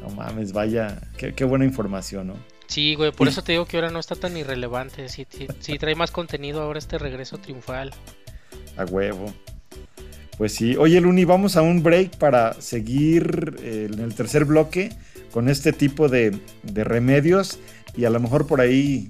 No 0.00 0.10
mames, 0.10 0.52
vaya, 0.52 1.00
qué, 1.16 1.32
qué 1.32 1.44
buena 1.44 1.64
información, 1.64 2.26
¿no? 2.26 2.34
Sí, 2.66 2.94
güey, 2.94 3.10
por 3.12 3.26
eso 3.28 3.42
te 3.42 3.52
digo 3.52 3.64
que 3.66 3.76
ahora 3.78 3.90
no 3.90 3.98
está 3.98 4.16
tan 4.16 4.36
irrelevante. 4.36 5.08
Sí, 5.08 5.26
sí, 5.30 5.46
sí 5.60 5.78
trae 5.78 5.94
más 5.94 6.10
contenido 6.10 6.60
ahora 6.62 6.78
este 6.78 6.98
regreso 6.98 7.38
triunfal. 7.38 7.92
A 8.76 8.84
huevo. 8.84 9.32
Pues 10.38 10.54
sí. 10.54 10.76
Oye, 10.76 11.00
Luni, 11.00 11.24
vamos 11.24 11.56
a 11.56 11.62
un 11.62 11.82
break 11.82 12.16
para 12.16 12.60
seguir 12.60 13.56
eh, 13.62 13.88
en 13.92 14.00
el 14.00 14.14
tercer 14.14 14.44
bloque 14.44 14.90
con 15.32 15.48
este 15.48 15.72
tipo 15.72 16.08
de, 16.08 16.38
de 16.62 16.84
remedios 16.84 17.58
y 17.96 18.04
a 18.04 18.10
lo 18.10 18.20
mejor 18.20 18.46
por 18.46 18.60
ahí 18.60 19.08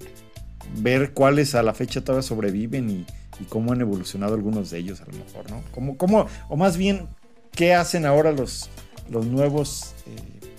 ver 0.76 1.12
cuáles 1.12 1.54
a 1.54 1.62
la 1.62 1.74
fecha 1.74 2.02
todavía 2.02 2.22
sobreviven 2.22 2.90
y, 2.90 3.06
y 3.40 3.44
cómo 3.44 3.72
han 3.72 3.80
evolucionado 3.80 4.34
algunos 4.34 4.70
de 4.70 4.78
ellos 4.78 5.00
a 5.00 5.06
lo 5.06 5.12
mejor, 5.12 5.50
¿no? 5.50 5.62
Cómo, 5.96 6.26
o 6.48 6.56
más 6.56 6.76
bien, 6.76 7.08
¿qué 7.52 7.74
hacen 7.74 8.06
ahora 8.06 8.32
los, 8.32 8.68
los 9.10 9.26
nuevos 9.26 9.94
eh, 10.06 10.50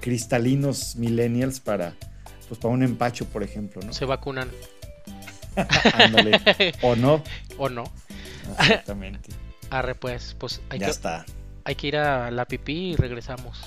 cristalinos 0.00 0.96
millennials 0.96 1.60
para, 1.60 1.94
pues, 2.48 2.58
para 2.60 2.72
un 2.72 2.82
empacho, 2.82 3.26
por 3.26 3.42
ejemplo, 3.42 3.82
¿no? 3.84 3.92
Se 3.92 4.04
vacunan. 4.04 4.50
Ándale. 5.94 6.40
o 6.82 6.96
no. 6.96 7.22
¿O 7.56 7.68
no? 7.68 7.84
Exactamente. 8.58 9.30
Arre, 9.70 9.94
pues, 9.94 10.34
pues 10.38 10.60
hay 10.70 10.78
ya 10.78 10.86
que, 10.86 10.90
está. 10.90 11.24
hay 11.64 11.74
que 11.74 11.88
ir 11.88 11.96
a 11.96 12.30
la 12.30 12.46
pipí 12.46 12.92
y 12.92 12.96
regresamos. 12.96 13.60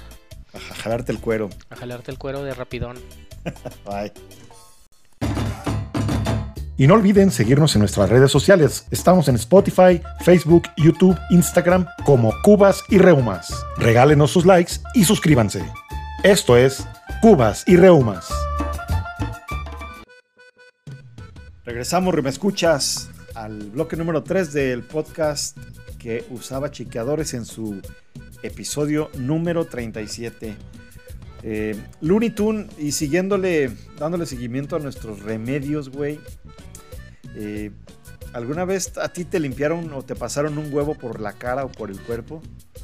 A 0.53 0.73
jalarte 0.75 1.11
el 1.11 1.19
cuero. 1.19 1.49
A 1.69 1.75
jalarte 1.75 2.11
el 2.11 2.17
cuero 2.17 2.43
de 2.43 2.53
rapidón. 2.53 2.97
Bye. 3.85 4.11
Y 6.77 6.87
no 6.87 6.95
olviden 6.95 7.29
seguirnos 7.29 7.75
en 7.75 7.79
nuestras 7.81 8.09
redes 8.09 8.31
sociales. 8.31 8.87
Estamos 8.89 9.27
en 9.27 9.35
Spotify, 9.35 10.01
Facebook, 10.21 10.63
YouTube, 10.77 11.15
Instagram 11.29 11.85
como 12.05 12.33
Cubas 12.41 12.83
y 12.89 12.97
Reumas. 12.97 13.53
Regálenos 13.77 14.31
sus 14.31 14.47
likes 14.47 14.73
y 14.95 15.05
suscríbanse. 15.05 15.63
Esto 16.23 16.57
es 16.57 16.87
Cubas 17.21 17.63
y 17.67 17.75
Reumas. 17.75 18.29
Regresamos, 21.63 22.15
me 22.23 22.29
escuchas, 22.31 23.10
al 23.41 23.71
bloque 23.71 23.95
número 23.95 24.21
3 24.21 24.53
del 24.53 24.83
podcast 24.83 25.57
que 25.97 26.23
usaba 26.29 26.69
chequeadores 26.69 27.33
en 27.33 27.45
su 27.45 27.81
episodio 28.43 29.09
número 29.15 29.65
37. 29.65 30.55
Eh, 31.41 31.75
Looney 32.01 32.29
Tune 32.29 32.67
y 32.77 32.91
siguiéndole, 32.91 33.71
dándole 33.97 34.27
seguimiento 34.27 34.75
a 34.75 34.79
nuestros 34.79 35.21
remedios, 35.23 35.89
güey. 35.89 36.19
Eh, 37.35 37.71
¿Alguna 38.33 38.63
vez 38.63 38.95
a 38.99 39.09
ti 39.09 39.25
te 39.25 39.39
limpiaron 39.39 39.91
o 39.91 40.03
te 40.03 40.15
pasaron 40.15 40.59
un 40.59 40.71
huevo 40.71 40.93
por 40.93 41.19
la 41.19 41.33
cara 41.33 41.65
o 41.65 41.71
por 41.71 41.89
el 41.89 41.99
cuerpo? 41.99 42.43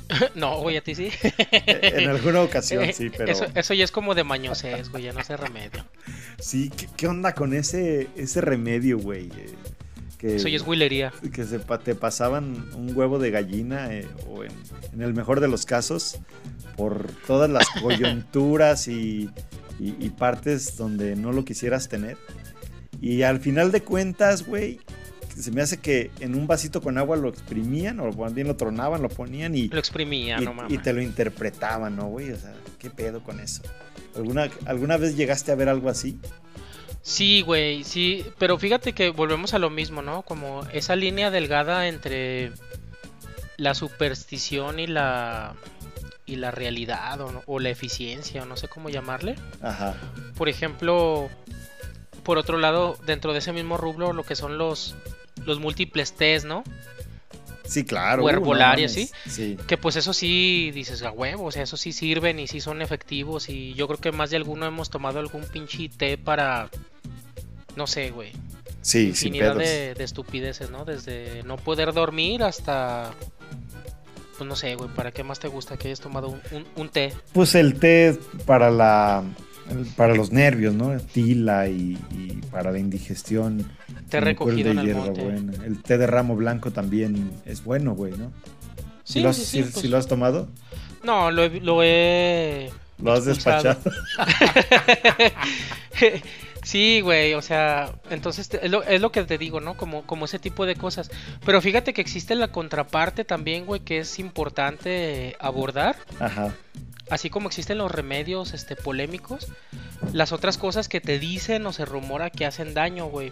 no, 0.35 0.59
güey, 0.61 0.77
a 0.77 0.81
ti 0.81 0.95
sí. 0.95 1.11
Eh, 1.21 1.91
En 2.01 2.09
alguna 2.09 2.41
ocasión, 2.41 2.91
sí, 2.93 3.11
pero... 3.15 3.31
Eso, 3.31 3.45
eso 3.53 3.73
ya 3.75 3.83
es 3.83 3.91
como 3.91 4.15
de 4.15 4.23
mañosés, 4.23 4.89
güey, 4.89 5.03
ya 5.03 5.13
no 5.13 5.23
sé 5.23 5.37
remedio. 5.37 5.85
Sí, 6.39 6.71
¿qué, 6.75 6.89
qué 6.97 7.07
onda 7.07 7.33
con 7.33 7.53
ese, 7.53 8.07
ese 8.15 8.41
remedio, 8.41 8.97
güey? 8.97 9.29
Que, 10.17 10.35
Eso 10.37 10.47
ya 10.47 10.57
es 10.57 10.65
huilería. 10.65 11.13
que 11.33 11.43
se 11.45 11.59
te 11.59 11.93
pasaban 11.95 12.69
un 12.75 12.95
huevo 12.97 13.19
de 13.19 13.29
gallina 13.31 13.93
eh, 13.93 14.07
o 14.27 14.43
en, 14.43 14.51
en 14.93 15.01
el 15.01 15.13
mejor 15.13 15.39
de 15.41 15.47
los 15.47 15.65
casos 15.65 16.17
por 16.75 17.11
todas 17.27 17.49
las 17.49 17.67
coyunturas 17.81 18.87
y, 18.87 19.29
y- 19.79 19.95
y 19.99 20.09
partes 20.09 20.75
donde 20.77 21.15
no 21.15 21.31
lo 21.31 21.45
quisieras 21.45 21.87
tener. 21.87 22.17
Y 22.99 23.21
al 23.21 23.39
final 23.39 23.71
de 23.71 23.81
cuentas, 23.81 24.45
güey, 24.47 24.79
se 25.37 25.51
me 25.51 25.61
hace 25.61 25.77
que 25.77 26.09
en 26.19 26.33
un 26.33 26.47
vasito 26.47 26.81
con 26.81 26.97
agua 26.97 27.15
lo 27.15 27.29
exprimían 27.29 27.99
o 27.99 28.11
bien 28.31 28.47
lo 28.47 28.55
tronaban, 28.55 29.03
lo 29.03 29.09
ponían 29.09 29.53
y, 29.53 29.67
Lo 29.67 29.77
exprimía, 29.77 30.41
y, 30.41 30.45
no 30.45 30.51
y 30.51 30.55
mames. 30.55 30.81
te 30.81 30.93
lo 30.93 31.01
interpretaban, 31.03 31.95
¿no, 31.95 32.07
güey? 32.07 32.31
O 32.31 32.37
sea, 32.37 32.55
¿qué 32.79 32.89
pedo 32.89 33.21
con 33.21 33.39
eso? 33.39 33.61
¿Alguna, 34.15 34.49
¿Alguna 34.65 34.97
vez 34.97 35.15
llegaste 35.15 35.51
a 35.51 35.55
ver 35.55 35.69
algo 35.69 35.89
así? 35.89 36.19
Sí, 37.07 37.41
güey, 37.41 37.85
sí, 37.85 38.25
pero 38.37 38.59
fíjate 38.59 38.91
que 38.91 39.11
volvemos 39.11 39.53
a 39.53 39.59
lo 39.59 39.69
mismo, 39.69 40.01
¿no? 40.01 40.23
Como 40.23 40.67
esa 40.73 40.97
línea 40.97 41.31
delgada 41.31 41.87
entre 41.87 42.51
la 43.55 43.73
superstición 43.75 44.81
y 44.81 44.87
la 44.87 45.55
y 46.25 46.35
la 46.35 46.51
realidad 46.51 47.21
o, 47.21 47.43
o 47.45 47.59
la 47.59 47.69
eficiencia 47.69 48.43
o 48.43 48.45
no 48.45 48.57
sé 48.57 48.67
cómo 48.67 48.89
llamarle. 48.89 49.37
Ajá. 49.61 49.95
Por 50.35 50.49
ejemplo, 50.49 51.29
por 52.23 52.37
otro 52.37 52.57
lado, 52.57 52.99
dentro 53.05 53.31
de 53.31 53.39
ese 53.39 53.53
mismo 53.53 53.77
rubro, 53.77 54.11
lo 54.11 54.23
que 54.23 54.35
son 54.35 54.57
los 54.57 54.97
los 55.45 55.61
múltiples 55.61 56.11
test, 56.11 56.45
¿no? 56.45 56.65
Sí, 57.63 57.85
claro. 57.85 58.23
O 58.23 58.25
uh, 58.25 58.29
herbolaria, 58.29 58.87
mames. 58.87 59.13
Sí. 59.27 59.57
Que 59.65 59.77
pues 59.77 59.95
eso 59.95 60.11
sí 60.13 60.71
dices 60.73 61.03
a 61.03 61.11
huevo, 61.11 61.45
o 61.45 61.51
sea, 61.51 61.63
eso 61.63 61.77
sí 61.77 61.93
sirven 61.93 62.39
y 62.39 62.47
sí 62.47 62.59
son 62.59 62.81
efectivos 62.81 63.47
y 63.47 63.73
yo 63.75 63.87
creo 63.87 63.99
que 63.99 64.11
más 64.11 64.29
de 64.29 64.35
alguno 64.35 64.65
hemos 64.65 64.89
tomado 64.89 65.19
algún 65.19 65.43
pinche 65.45 65.89
té 65.89 66.17
para 66.17 66.69
no 67.77 67.87
sé, 67.87 68.09
güey. 68.11 68.31
Sí, 68.81 69.13
sin 69.13 69.27
infinidad 69.35 69.55
pedos. 69.55 69.69
de, 69.69 69.93
de 69.95 70.03
estupideces, 70.03 70.69
¿no? 70.71 70.83
Desde 70.85 71.43
no 71.43 71.55
poder 71.57 71.93
dormir 71.93 72.43
hasta. 72.43 73.11
Pues 74.37 74.47
no 74.47 74.55
sé, 74.55 74.75
güey, 74.75 74.89
¿para 74.89 75.11
qué 75.11 75.23
más 75.23 75.39
te 75.39 75.47
gusta 75.47 75.77
que 75.77 75.87
hayas 75.87 75.99
tomado 75.99 76.27
un, 76.29 76.41
un- 76.51 76.65
un 76.75 76.89
té? 76.89 77.13
Pues 77.33 77.55
el 77.55 77.79
té 77.79 78.17
para 78.45 78.69
la 78.69 79.23
para 79.97 80.15
los 80.15 80.31
nervios, 80.31 80.73
¿no? 80.73 80.97
Tila 80.97 81.67
y, 81.67 81.97
y 82.11 82.39
para 82.51 82.71
la 82.71 82.79
indigestión. 82.79 83.69
Té 84.09 84.19
recogido 84.21 84.71
en 84.71 84.79
el 84.79 84.93
monte. 84.95 85.11
hierbabuena. 85.21 85.65
El 85.65 85.81
té 85.83 85.97
de 85.97 86.07
ramo 86.07 86.35
blanco 86.35 86.71
también 86.71 87.31
es 87.45 87.63
bueno, 87.63 87.93
güey, 87.93 88.13
¿no? 88.17 88.31
Sí, 89.03 89.19
lo 89.21 89.29
has, 89.29 89.37
sí, 89.37 89.63
pues, 89.63 89.83
lo 89.85 89.97
has 89.97 90.07
tomado? 90.07 90.47
No, 91.03 91.31
lo 91.31 91.43
he, 91.43 91.59
lo 91.61 91.81
he 91.83 92.69
¿Lo 93.01 93.11
has 93.13 93.25
despachado? 93.25 93.79
sí, 96.67 97.01
güey, 97.01 97.33
o 97.33 97.41
sea, 97.41 97.91
entonces 98.09 98.49
te- 98.49 98.65
es, 98.65 98.71
lo, 98.71 98.83
es 98.83 99.01
lo 99.01 99.11
que 99.11 99.23
te 99.23 99.37
digo, 99.37 99.59
¿no? 99.59 99.75
Como, 99.77 100.03
como 100.05 100.25
ese 100.25 100.39
tipo 100.39 100.65
de 100.65 100.75
cosas. 100.75 101.09
Pero 101.45 101.61
fíjate 101.61 101.93
que 101.93 102.01
existe 102.01 102.35
la 102.35 102.49
contraparte 102.49 103.23
también, 103.25 103.65
güey, 103.65 103.79
que 103.81 103.99
es 103.99 104.19
importante 104.19 105.35
abordar. 105.39 105.95
Ajá. 106.19 106.53
así 107.09 107.29
como 107.29 107.47
existen 107.47 107.77
los 107.77 107.89
remedios 107.91 108.53
este 108.53 108.75
polémicos, 108.75 109.47
las 110.13 110.31
otras 110.33 110.57
cosas 110.57 110.89
que 110.89 110.99
te 110.99 111.19
dicen 111.19 111.65
o 111.65 111.71
se 111.71 111.85
rumora 111.85 112.29
que 112.29 112.45
hacen 112.45 112.73
daño, 112.73 113.05
güey. 113.07 113.31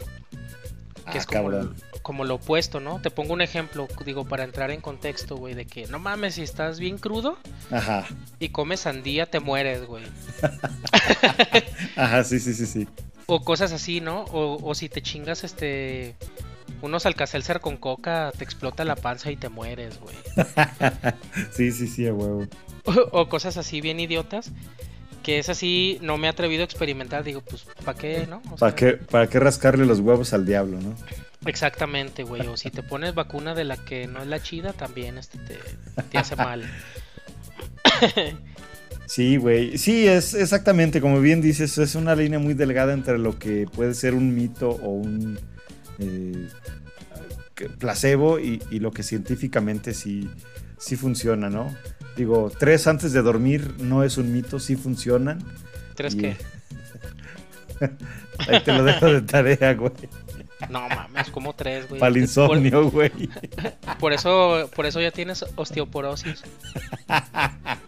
Que 1.06 1.18
Ah, 1.18 1.22
es 1.22 1.26
como, 1.26 1.50
cabrón. 1.52 1.76
como 2.02 2.24
lo 2.26 2.36
opuesto, 2.36 2.80
¿no? 2.80 3.00
Te 3.02 3.12
pongo 3.12 3.34
un 3.34 3.42
ejemplo, 3.42 3.88
digo, 4.06 4.26
para 4.26 4.44
entrar 4.44 4.72
en 4.72 4.82
contexto, 4.82 5.36
güey, 5.38 5.54
de 5.54 5.66
que 5.66 5.86
no 5.88 6.00
mames, 6.00 6.36
si 6.36 6.42
estás 6.42 6.80
bien 6.80 6.98
crudo 6.98 7.38
Ajá. 7.72 8.06
y 8.40 8.50
comes 8.50 8.82
sandía, 8.82 9.26
te 9.28 9.40
mueres, 9.40 9.86
güey. 9.86 10.04
Ajá, 11.96 12.24
sí, 12.24 12.40
sí, 12.40 12.54
sí, 12.54 12.66
sí. 12.66 12.88
O 13.28 13.42
cosas 13.44 13.72
así, 13.72 14.02
¿no? 14.02 14.22
O, 14.26 14.60
o 14.64 14.76
si 14.76 14.90
te 14.90 15.02
chingas 15.02 15.44
este 15.44 16.16
unos 16.82 17.06
alcacelser 17.06 17.62
con 17.62 17.78
coca, 17.78 18.32
te 18.38 18.44
explota 18.44 18.84
la 18.86 18.96
panza 18.96 19.32
y 19.32 19.36
te 19.38 19.50
mueres, 19.50 20.00
güey. 20.00 20.16
sí, 21.52 21.72
sí, 21.72 21.88
sí, 21.88 22.08
a 22.08 22.14
huevo. 22.14 22.46
O, 23.12 23.28
cosas 23.30 23.58
así 23.58 23.82
bien 23.82 24.00
idiotas. 24.00 24.52
Que 25.26 25.40
es 25.40 25.50
así, 25.50 25.98
no 26.04 26.20
me 26.20 26.28
he 26.28 26.30
atrevido 26.30 26.62
a 26.62 26.66
experimentar. 26.66 27.24
Digo, 27.24 27.42
pues, 27.42 27.66
¿para 27.84 27.98
qué, 27.98 28.28
no? 28.30 28.44
¿Para, 28.60 28.76
qué, 28.76 28.94
¿Para 28.94 29.28
qué 29.28 29.40
rascarle 29.40 29.84
los 29.88 30.00
huevos 30.00 30.34
al 30.34 30.46
diablo, 30.46 30.80
no? 30.80 30.96
Exactamente, 31.48 32.22
güey. 32.22 32.46
O 32.46 32.56
si 32.58 32.70
te 32.70 32.84
pones 32.84 33.16
vacuna 33.16 33.56
de 33.56 33.64
la 33.64 33.78
que 33.78 34.06
no 34.06 34.22
es 34.22 34.28
la 34.28 34.40
chida, 34.40 34.74
también 34.74 35.18
este 35.18 35.40
te, 35.40 35.58
te 36.12 36.18
hace 36.20 36.36
mal. 36.36 36.64
Sí, 39.08 39.38
güey. 39.38 39.78
Sí, 39.78 40.08
es 40.08 40.34
exactamente, 40.34 41.00
como 41.00 41.22
bien 41.22 41.40
dices, 41.40 41.78
es 41.78 41.94
una 41.94 42.16
línea 42.16 42.40
muy 42.40 42.56
delgada 42.56 42.92
entre 42.92 43.20
lo 43.20 43.38
que 43.38 43.68
puede 43.72 43.94
ser 43.94 44.16
un 44.16 44.34
mito 44.34 44.72
o 44.72 44.90
un 44.90 45.40
eh, 46.00 46.48
placebo 47.78 48.40
y, 48.40 48.60
lo 48.80 48.92
que 48.92 49.04
científicamente 49.04 49.94
sí, 49.94 50.28
sí 50.80 50.96
funciona, 50.96 51.52
¿no? 51.52 51.72
Digo, 52.16 52.52
tres 52.58 52.88
antes 52.88 53.12
de 53.12 53.22
dormir 53.22 53.76
no 53.80 54.04
es 54.04 54.18
un 54.18 54.32
mito, 54.32 54.60
sí 54.60 54.76
funcionan. 54.76 55.40
¿Tres 55.96 56.16
qué? 56.16 56.38
Ahí 58.48 58.62
te 58.64 58.74
lo 58.74 58.84
dejo 58.84 59.08
de 59.08 59.22
tarea, 59.22 59.74
güey. 59.74 59.92
No 60.70 60.88
mames, 60.88 61.30
como 61.30 61.54
tres, 61.54 61.88
güey. 61.88 62.00
Para 62.00 62.12
el 62.12 62.22
insomnio, 62.22 62.90
güey. 62.90 63.12
Por 64.00 64.14
eso, 64.14 64.70
por 64.76 64.86
eso 64.86 65.02
ya 65.02 65.12
tienes 65.12 65.46
osteoporosis. 65.56 66.44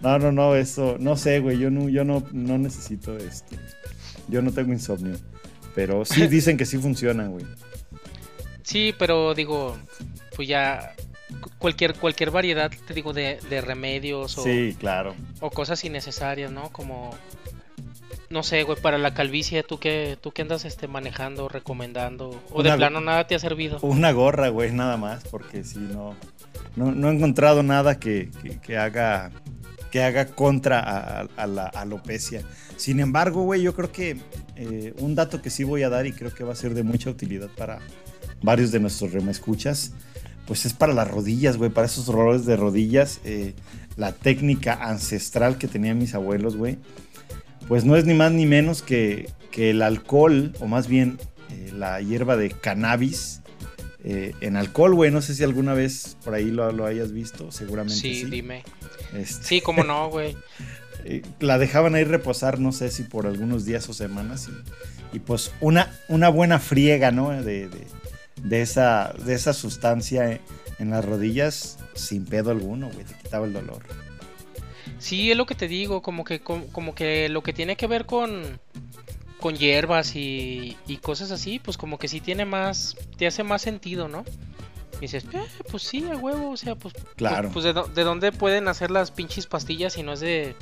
No, 0.00 0.18
no, 0.18 0.32
no, 0.32 0.56
eso, 0.56 0.96
no 0.98 1.14
sé, 1.14 1.40
güey. 1.40 1.58
Yo 1.58 1.70
no, 1.70 1.90
yo 1.90 2.04
no, 2.04 2.26
no 2.32 2.56
necesito 2.56 3.16
este. 3.18 3.58
Yo 4.28 4.40
no 4.40 4.50
tengo 4.50 4.72
insomnio. 4.72 5.16
Pero 5.74 6.06
sí 6.06 6.26
dicen 6.26 6.56
que 6.56 6.64
sí 6.64 6.78
funciona, 6.78 7.26
güey. 7.26 7.44
Sí, 8.62 8.94
pero 8.98 9.34
digo, 9.34 9.76
pues 10.34 10.48
ya 10.48 10.94
cualquier 11.60 11.94
cualquier 11.94 12.32
variedad, 12.32 12.72
te 12.86 12.94
digo, 12.94 13.12
de, 13.12 13.38
remedios 13.60 14.36
o, 14.38 14.42
sí, 14.42 14.74
claro. 14.80 15.14
o 15.40 15.50
cosas 15.50 15.84
innecesarias, 15.84 16.50
¿no? 16.50 16.70
Como 16.70 17.14
no 18.30 18.44
sé, 18.44 18.62
güey, 18.62 18.80
para 18.80 18.96
la 18.96 19.12
calvicie, 19.12 19.62
¿tú 19.64 19.78
qué, 19.78 20.16
tú 20.20 20.30
qué 20.30 20.42
andas 20.42 20.64
este, 20.64 20.86
manejando, 20.86 21.48
recomendando? 21.48 22.42
¿O 22.50 22.62
de 22.62 22.72
plano 22.72 23.00
nada 23.00 23.26
te 23.26 23.34
ha 23.34 23.38
servido? 23.40 23.78
Una 23.82 24.12
gorra, 24.12 24.48
güey, 24.48 24.72
nada 24.72 24.96
más, 24.96 25.24
porque 25.24 25.64
si 25.64 25.80
no, 25.80 26.14
no, 26.76 27.10
he 27.10 27.14
encontrado 27.14 27.62
nada 27.64 27.98
que, 27.98 28.30
que, 28.62 28.78
haga 28.78 29.32
que 29.90 30.02
haga 30.04 30.26
contra 30.26 31.26
a, 31.36 31.46
la 31.48 31.66
alopecia. 31.66 32.42
Sin 32.76 33.00
embargo, 33.00 33.42
güey, 33.42 33.62
yo 33.62 33.74
creo 33.74 33.90
que 33.90 34.20
eh, 34.54 34.94
un 34.98 35.16
dato 35.16 35.42
que 35.42 35.50
sí 35.50 35.64
voy 35.64 35.82
a 35.82 35.88
dar 35.88 36.06
y 36.06 36.12
creo 36.12 36.32
que 36.32 36.44
va 36.44 36.52
a 36.52 36.56
ser 36.56 36.74
de 36.74 36.84
mucha 36.84 37.10
utilidad 37.10 37.48
para 37.56 37.80
varios 38.42 38.70
de 38.70 38.78
nuestros 38.78 39.12
remescuchas, 39.12 39.92
pues 40.50 40.66
es 40.66 40.72
para 40.72 40.92
las 40.92 41.08
rodillas, 41.08 41.58
güey, 41.58 41.70
para 41.70 41.86
esos 41.86 42.06
dolores 42.06 42.44
de 42.44 42.56
rodillas. 42.56 43.20
Eh, 43.24 43.54
la 43.96 44.10
técnica 44.10 44.74
ancestral 44.74 45.58
que 45.58 45.68
tenían 45.68 45.96
mis 45.96 46.16
abuelos, 46.16 46.56
güey, 46.56 46.76
pues 47.68 47.84
no 47.84 47.94
es 47.94 48.04
ni 48.04 48.14
más 48.14 48.32
ni 48.32 48.46
menos 48.46 48.82
que, 48.82 49.30
que 49.52 49.70
el 49.70 49.80
alcohol, 49.80 50.52
o 50.58 50.66
más 50.66 50.88
bien 50.88 51.20
eh, 51.50 51.70
la 51.72 52.00
hierba 52.00 52.36
de 52.36 52.50
cannabis, 52.50 53.42
en 54.02 54.56
alcohol, 54.56 54.96
güey. 54.96 55.12
No 55.12 55.22
sé 55.22 55.36
si 55.36 55.44
alguna 55.44 55.72
vez 55.74 56.16
por 56.24 56.34
ahí 56.34 56.50
lo, 56.50 56.72
lo 56.72 56.84
hayas 56.84 57.12
visto, 57.12 57.52
seguramente 57.52 58.00
sí. 58.00 58.14
Sí, 58.16 58.24
dime. 58.24 58.64
Este, 59.14 59.44
sí, 59.44 59.60
cómo 59.60 59.84
no, 59.84 60.08
güey. 60.10 60.36
Eh, 61.04 61.22
la 61.38 61.58
dejaban 61.58 61.94
ahí 61.94 62.02
reposar, 62.02 62.58
no 62.58 62.72
sé 62.72 62.90
si 62.90 63.04
por 63.04 63.28
algunos 63.28 63.64
días 63.66 63.88
o 63.88 63.92
semanas. 63.92 64.48
Y, 65.12 65.20
pues 65.20 65.52
una, 65.60 65.96
una 66.08 66.28
buena 66.28 66.58
friega, 66.58 67.12
¿no? 67.12 67.30
De, 67.30 67.68
de, 67.68 67.86
esa, 68.50 69.14
de 69.24 69.34
esa 69.34 69.52
sustancia 69.52 70.40
en 70.78 70.90
las 70.90 71.04
rodillas, 71.04 71.78
sin 71.94 72.24
pedo 72.24 72.50
alguno, 72.50 72.90
güey, 72.90 73.04
te 73.04 73.14
quitaba 73.14 73.46
el 73.46 73.52
dolor. 73.52 73.82
Sí, 74.98 75.30
es 75.30 75.36
lo 75.36 75.46
que 75.46 75.54
te 75.54 75.68
digo, 75.68 76.02
como 76.02 76.24
que, 76.24 76.40
como, 76.40 76.94
que 76.94 77.28
lo 77.28 77.42
que 77.42 77.52
tiene 77.52 77.76
que 77.76 77.86
ver 77.86 78.06
con, 78.06 78.60
con 79.38 79.56
hierbas 79.56 80.14
y, 80.14 80.76
y, 80.86 80.98
cosas 80.98 81.30
así, 81.30 81.58
pues 81.58 81.76
como 81.76 81.98
que 81.98 82.08
sí 82.08 82.20
tiene 82.20 82.44
más, 82.44 82.96
te 83.16 83.26
hace 83.26 83.42
más 83.42 83.62
sentido, 83.62 84.08
¿no? 84.08 84.24
Y 84.98 85.02
dices, 85.02 85.24
eh, 85.32 85.40
pues 85.70 85.82
sí, 85.84 86.04
a 86.10 86.16
huevo, 86.16 86.50
o 86.50 86.56
sea, 86.56 86.74
pues, 86.74 86.94
claro. 87.16 87.50
pues, 87.52 87.64
de, 87.64 87.72
de, 87.72 88.04
dónde 88.04 88.32
pueden 88.32 88.68
hacer 88.68 88.90
las 88.90 89.10
pinches 89.10 89.46
pastillas 89.46 89.94
si 89.94 90.02
no 90.02 90.12
es 90.12 90.20
de, 90.20 90.54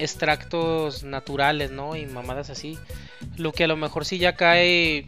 extractos 0.00 1.04
naturales, 1.04 1.70
¿no? 1.70 1.94
Y 1.94 2.06
mamadas 2.06 2.50
así. 2.50 2.78
Lo 3.36 3.52
que 3.52 3.64
a 3.64 3.66
lo 3.68 3.76
mejor 3.76 4.04
sí 4.04 4.18
ya 4.18 4.34
cae 4.34 5.06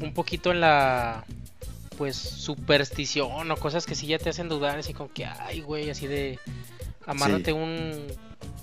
un 0.00 0.14
poquito 0.14 0.50
en 0.50 0.60
la 0.60 1.24
pues 1.96 2.16
superstición 2.16 3.50
o 3.50 3.56
cosas 3.56 3.84
que 3.84 3.96
sí 3.96 4.06
ya 4.06 4.18
te 4.18 4.30
hacen 4.30 4.48
dudar, 4.48 4.78
así 4.78 4.94
como 4.94 5.12
que, 5.12 5.24
ay, 5.24 5.60
güey, 5.60 5.90
así 5.90 6.06
de 6.06 6.38
amárrate 7.06 7.52
un 7.52 8.06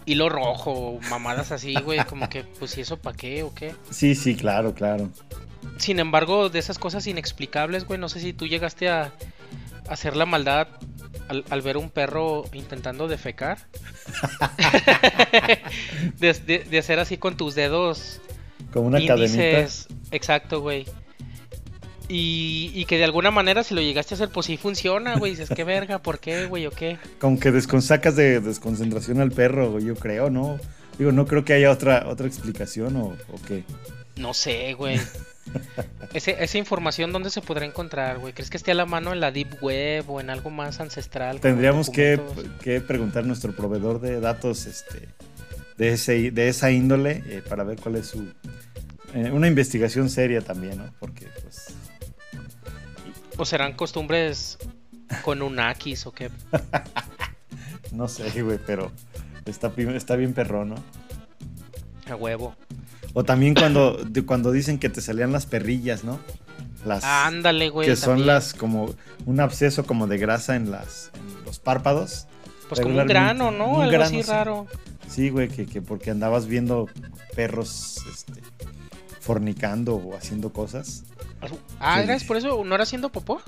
hilo 0.05 0.29
rojo, 0.29 0.99
mamadas 1.09 1.51
así, 1.51 1.75
güey, 1.75 1.99
como 2.05 2.29
que, 2.29 2.43
pues, 2.43 2.77
¿y 2.77 2.81
eso 2.81 2.97
para 2.97 3.17
qué 3.17 3.43
o 3.43 3.53
qué? 3.53 3.75
Sí, 3.89 4.15
sí, 4.15 4.35
claro, 4.35 4.73
claro. 4.73 5.09
Sin 5.77 5.99
embargo, 5.99 6.49
de 6.49 6.59
esas 6.59 6.79
cosas 6.79 7.07
inexplicables, 7.07 7.85
güey, 7.85 7.99
no 7.99 8.07
sé 8.07 8.21
si 8.21 8.31
tú 8.31 8.47
llegaste 8.47 8.87
a 8.87 9.11
hacer 9.89 10.15
la 10.15 10.25
maldad 10.25 10.67
al, 11.27 11.61
ver 11.61 11.77
un 11.77 11.89
perro 11.89 12.45
intentando 12.53 13.07
defecar. 13.07 13.57
de, 16.19 16.77
hacer 16.77 16.99
así 16.99 17.17
con 17.17 17.35
tus 17.35 17.55
dedos. 17.55 18.21
Como 18.71 18.87
una 18.87 19.05
cadenita. 19.05 19.67
Exacto, 20.11 20.61
güey. 20.61 20.85
Y, 22.07 22.85
que 22.85 22.97
de 22.97 23.03
alguna 23.03 23.31
manera 23.31 23.63
si 23.63 23.73
lo 23.73 23.81
llegaste 23.81 24.13
a 24.13 24.15
hacer, 24.15 24.29
pues 24.29 24.45
sí 24.45 24.57
funciona, 24.57 25.17
güey. 25.17 25.31
Dices, 25.31 25.49
qué 25.55 25.63
verga, 25.63 25.99
¿por 25.99 26.19
qué, 26.19 26.45
güey, 26.45 26.67
o 26.67 26.71
qué? 26.71 26.97
Como 27.19 27.39
que 27.39 27.51
desconsacas 27.51 28.15
de 28.15 28.39
desconcentración 28.39 29.21
al 29.21 29.31
perro, 29.31 29.79
yo 29.79 29.95
creo, 29.95 30.29
¿no? 30.29 30.59
Digo, 30.97 31.11
no 31.11 31.25
creo 31.25 31.43
que 31.43 31.53
haya 31.53 31.71
otra, 31.71 32.07
otra 32.07 32.27
explicación 32.27 32.95
o, 32.95 33.15
o 33.31 33.41
qué. 33.47 33.63
No 34.15 34.33
sé, 34.33 34.73
güey. 34.73 34.99
esa 36.13 36.57
información, 36.57 37.11
¿dónde 37.11 37.29
se 37.29 37.41
podrá 37.41 37.65
encontrar, 37.65 38.19
güey? 38.19 38.33
¿Crees 38.33 38.49
que 38.49 38.57
esté 38.57 38.71
a 38.71 38.75
la 38.75 38.85
mano 38.85 39.13
en 39.13 39.19
la 39.19 39.31
Deep 39.31 39.61
Web 39.61 40.09
o 40.09 40.19
en 40.19 40.29
algo 40.29 40.49
más 40.49 40.79
ancestral? 40.79 41.39
Tendríamos 41.39 41.89
que, 41.89 42.19
preguntar 42.87 43.23
a 43.23 43.27
nuestro 43.27 43.55
proveedor 43.55 43.99
de 43.99 44.19
datos 44.19 44.65
este, 44.65 45.07
de, 45.77 45.93
ese, 45.93 46.31
de 46.31 46.47
esa 46.49 46.71
índole 46.71 47.23
eh, 47.27 47.43
para 47.47 47.63
ver 47.63 47.79
cuál 47.79 47.97
es 47.97 48.07
su... 48.07 48.27
Eh, 49.13 49.31
una 49.31 49.47
investigación 49.47 50.09
seria 50.09 50.41
también, 50.41 50.77
¿no? 50.77 50.93
Porque, 50.99 51.27
pues... 51.41 51.73
¿O 53.37 53.45
serán 53.45 53.73
costumbres 53.73 54.57
con 55.23 55.41
un 55.41 55.59
Akis 55.59 56.05
o 56.05 56.11
qué? 56.11 56.29
no 57.91 58.07
sé, 58.07 58.41
güey, 58.41 58.59
pero 58.65 58.91
está, 59.45 59.71
está 59.95 60.15
bien 60.15 60.33
perro, 60.33 60.65
¿no? 60.65 60.75
A 62.09 62.15
huevo. 62.15 62.55
O 63.13 63.23
también 63.23 63.55
cuando, 63.55 63.97
cuando 64.25 64.51
dicen 64.51 64.77
que 64.77 64.89
te 64.89 65.01
salían 65.01 65.31
las 65.31 65.45
perrillas, 65.45 66.03
¿no? 66.03 66.19
Las, 66.85 67.03
Ándale, 67.03 67.69
güey. 67.69 67.87
Que 67.87 67.95
son 67.95 68.27
las 68.27 68.53
como 68.53 68.93
un 69.25 69.39
absceso 69.39 69.85
como 69.85 70.07
de 70.07 70.17
grasa 70.17 70.55
en, 70.55 70.71
las, 70.71 71.11
los 71.45 71.59
párpados. 71.59 72.27
Pues 72.69 72.81
como 72.81 72.99
un 72.99 73.07
grano, 73.07 73.51
¿no? 73.51 73.81
Algo 73.81 74.03
así 74.03 74.21
raro. 74.21 74.67
Sí, 75.07 75.29
güey, 75.29 75.47
que, 75.47 75.65
que, 75.65 75.81
porque 75.81 76.11
andabas 76.11 76.47
viendo 76.47 76.89
perros 77.35 77.97
este, 78.11 78.41
fornicando 79.19 79.95
o 79.95 80.15
haciendo 80.15 80.51
cosas. 80.51 81.03
Ah, 81.79 82.01
¿era 82.01 82.17
por 82.27 82.37
eso? 82.37 82.63
¿No 82.63 82.75
era 82.75 82.83
haciendo 82.83 83.09
popó? 83.09 83.41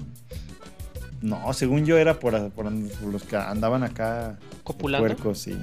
No, 1.21 1.52
según 1.54 1.86
yo 1.86 1.97
era 1.97 2.19
por, 2.19 2.52
por, 2.52 2.71
los 2.71 3.23
que 3.23 3.36
andaban 3.36 3.84
acá. 3.84 4.38
Copulando. 4.63 5.08
Puercos, 5.08 5.39
sí. 5.39 5.58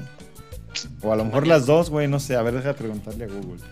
O 1.03 1.13
a 1.13 1.17
lo 1.17 1.25
mejor 1.25 1.47
las 1.47 1.67
dos, 1.67 1.91
güey, 1.91 2.09
no 2.09 2.19
sé. 2.19 2.37
A 2.37 2.43
ver, 2.43 2.55
deja 2.55 2.75
preguntarle 2.75 3.25
a 3.25 3.29
Google. 3.29 3.63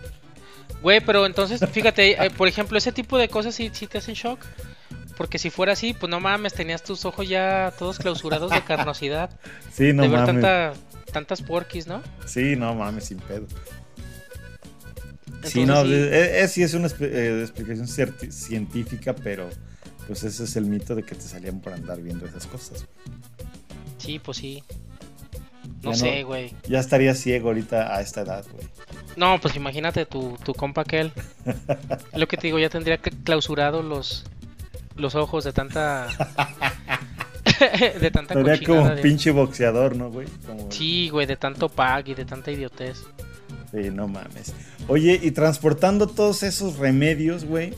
Güey, 0.83 1.01
pero 1.01 1.27
entonces, 1.27 1.61
fíjate, 1.71 2.25
eh, 2.25 2.31
por 2.31 2.49
ejemplo, 2.49 2.79
ese 2.79 2.93
tipo 2.93 3.19
de 3.19 3.29
cosas 3.29 3.55
sí, 3.55 3.71
sí 3.73 3.87
te 3.87 3.99
hacen 3.99 4.15
shock. 4.15 4.41
Porque 5.17 5.38
si 5.38 5.51
fuera 5.51 5.73
así, 5.75 5.93
pues 5.95 6.11
no 6.11 6.21
mames, 6.21 6.55
tenías 6.55 6.83
tus 6.83 7.05
ojos 7.05 7.29
ya 7.29 7.73
todos 7.79 7.99
clausurados 7.99 8.51
de 8.51 8.62
carnosidad. 8.62 9.31
Sí, 9.73 9.93
no 9.93 10.03
de 10.03 10.09
ver 10.09 10.27
Tanta, 10.27 10.73
tantas 11.12 11.41
porquis, 11.41 11.87
¿no? 11.87 12.03
Sí, 12.27 12.57
no 12.57 12.75
mames, 12.75 13.05
sin 13.05 13.19
pedo. 13.19 13.47
Sí, 15.44 15.64
no, 15.64 15.85
sí. 15.85 15.92
Es, 15.92 16.74
una 16.74 16.88
eh, 17.00 17.40
explicación 17.42 17.88
científica, 18.33 19.14
pero 19.14 19.48
pues 20.07 20.22
ese 20.24 20.44
es 20.44 20.57
el 20.57 20.66
mito 20.66 20.94
de 20.94 21.02
que 21.02 21.14
te 21.14 21.22
salían 21.22 21.61
por 21.61 21.72
andar 21.72 22.00
viendo 22.00 22.26
esas 22.26 22.46
cosas. 22.46 22.87
Sí, 23.98 24.18
pues 24.18 24.38
sí. 24.38 24.62
No 25.83 25.94
sé, 25.94 26.22
güey. 26.22 26.55
ya 26.68 26.78
estaría 26.78 27.14
ciego 27.14 27.48
ahorita 27.48 27.94
a 27.94 28.00
esta 28.00 28.22
edad, 28.22 28.44
güey. 28.52 28.66
No, 29.16 29.40
pues 29.40 29.57
imagínate 29.57 30.07
tu, 30.07 30.37
tu 30.44 30.55
compa 30.55 30.83
aquel. 30.83 31.12
Lo 32.14 32.26
que 32.28 32.37
te 32.37 32.48
digo, 32.48 32.59
ya 32.59 32.68
tendría 32.68 32.98
clausurado 32.98 33.83
los, 33.83 34.24
los 34.96 35.14
ojos 35.14 35.44
de 35.44 35.52
tanta. 35.52 36.09
de 38.00 38.11
tanta 38.11 38.35
Sería 38.35 38.61
como 38.64 38.83
un 38.83 39.00
pinche 39.00 39.31
boxeador, 39.31 39.96
¿no, 39.96 40.11
güey? 40.11 40.28
Sí, 40.70 41.09
güey, 41.11 41.26
de 41.26 41.37
tanto 41.37 41.68
pag 41.68 42.09
y 42.09 42.14
de 42.14 42.24
tanta 42.24 42.50
idiotez. 42.50 43.05
Sí, 43.73 43.91
no 43.91 44.07
mames. 44.07 44.53
Oye, 44.87 45.19
y 45.23 45.31
transportando 45.31 46.07
todos 46.07 46.43
esos 46.43 46.77
remedios, 46.77 47.45
güey, 47.45 47.73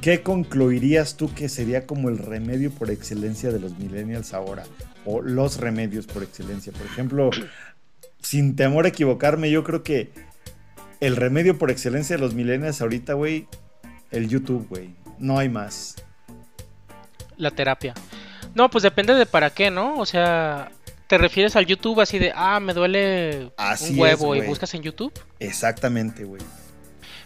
¿qué 0.00 0.22
concluirías 0.22 1.16
tú 1.16 1.32
que 1.32 1.48
sería 1.48 1.86
como 1.86 2.08
el 2.08 2.18
remedio 2.18 2.70
por 2.72 2.90
excelencia 2.90 3.52
de 3.52 3.60
los 3.60 3.78
millennials 3.78 4.34
ahora? 4.34 4.64
O 5.04 5.22
los 5.22 5.58
remedios 5.58 6.06
por 6.06 6.24
excelencia. 6.24 6.72
Por 6.72 6.86
ejemplo, 6.86 7.30
sin 8.20 8.56
temor 8.56 8.86
a 8.86 8.88
equivocarme, 8.88 9.50
yo 9.50 9.62
creo 9.62 9.84
que 9.84 10.10
el 11.00 11.14
remedio 11.14 11.56
por 11.58 11.70
excelencia 11.70 12.16
de 12.16 12.22
los 12.22 12.34
millennials 12.34 12.80
ahorita, 12.82 13.12
güey, 13.12 13.46
el 14.10 14.28
YouTube, 14.28 14.66
güey. 14.68 14.96
No 15.18 15.38
hay 15.38 15.48
más. 15.48 15.94
La 17.36 17.52
terapia. 17.52 17.94
No, 18.54 18.68
pues 18.68 18.82
depende 18.82 19.14
de 19.14 19.26
para 19.26 19.50
qué, 19.50 19.70
¿no? 19.70 19.96
O 19.98 20.06
sea, 20.06 20.72
¿te 21.08 21.18
refieres 21.18 21.56
al 21.56 21.66
YouTube 21.66 22.00
así 22.00 22.18
de, 22.18 22.32
ah, 22.34 22.60
me 22.60 22.74
duele 22.74 23.50
Así 23.56 23.94
un 23.94 23.98
huevo 23.98 24.34
es, 24.34 24.44
y 24.44 24.46
buscas 24.46 24.72
en 24.74 24.82
YouTube? 24.82 25.12
Exactamente, 25.40 26.22
güey. 26.24 26.42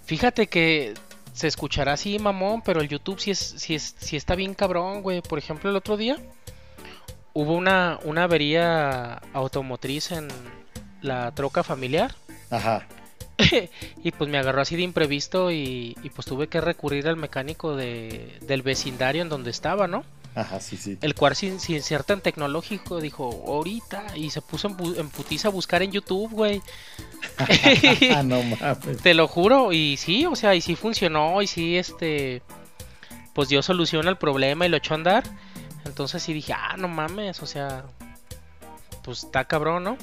Fíjate 0.04 0.46
que 0.46 0.94
se 1.34 1.48
escuchará 1.48 1.94
así, 1.94 2.18
mamón, 2.18 2.62
pero 2.62 2.80
el 2.80 2.88
YouTube 2.88 3.20
sí, 3.20 3.32
es, 3.32 3.38
sí, 3.38 3.74
es, 3.74 3.94
sí 3.98 4.16
está 4.16 4.36
bien 4.36 4.54
cabrón, 4.54 5.02
güey. 5.02 5.20
Por 5.20 5.38
ejemplo, 5.38 5.68
el 5.68 5.76
otro 5.76 5.96
día 5.96 6.16
hubo 7.34 7.54
una, 7.54 7.98
una 8.04 8.24
avería 8.24 9.14
automotriz 9.32 10.12
en 10.12 10.28
la 11.00 11.32
troca 11.32 11.64
familiar. 11.64 12.14
Ajá. 12.50 12.86
y 14.04 14.12
pues 14.12 14.30
me 14.30 14.38
agarró 14.38 14.60
así 14.62 14.76
de 14.76 14.82
imprevisto 14.82 15.50
y, 15.50 15.96
y 16.04 16.10
pues 16.10 16.26
tuve 16.26 16.46
que 16.46 16.60
recurrir 16.60 17.08
al 17.08 17.16
mecánico 17.16 17.74
de, 17.74 18.38
del 18.42 18.62
vecindario 18.62 19.22
en 19.22 19.28
donde 19.28 19.50
estaba, 19.50 19.88
¿no? 19.88 20.04
Ajá, 20.34 20.60
sí, 20.60 20.76
sí. 20.78 20.96
El 21.02 21.14
cual 21.14 21.36
sin, 21.36 21.60
sin 21.60 21.82
ser 21.82 22.04
tan 22.04 22.20
tecnológico 22.22 23.00
dijo, 23.00 23.44
ahorita, 23.46 24.16
y 24.16 24.30
se 24.30 24.40
puso 24.40 24.68
en, 24.68 24.76
bu- 24.78 24.98
en 24.98 25.10
putiza 25.10 25.48
a 25.48 25.50
buscar 25.50 25.82
en 25.82 25.92
YouTube, 25.92 26.30
güey. 26.32 26.62
Ah, 28.14 28.22
no 28.22 28.42
mames. 28.42 28.98
Te 29.02 29.14
lo 29.14 29.28
juro, 29.28 29.72
y 29.72 29.96
sí, 29.96 30.26
o 30.26 30.34
sea, 30.36 30.54
y 30.54 30.60
sí 30.60 30.74
funcionó, 30.76 31.40
y 31.42 31.46
sí, 31.46 31.76
este, 31.76 32.42
pues 33.34 33.48
dio 33.48 33.62
solución 33.62 34.08
al 34.08 34.18
problema 34.18 34.66
y 34.66 34.68
lo 34.68 34.76
echó 34.78 34.94
a 34.94 34.96
andar. 34.96 35.24
Entonces 35.84 36.22
sí 36.22 36.32
dije, 36.32 36.52
ah, 36.52 36.76
no 36.78 36.88
mames, 36.88 37.42
o 37.42 37.46
sea, 37.46 37.84
pues 39.04 39.24
está 39.24 39.44
cabrón, 39.44 39.84
¿no? 39.84 39.96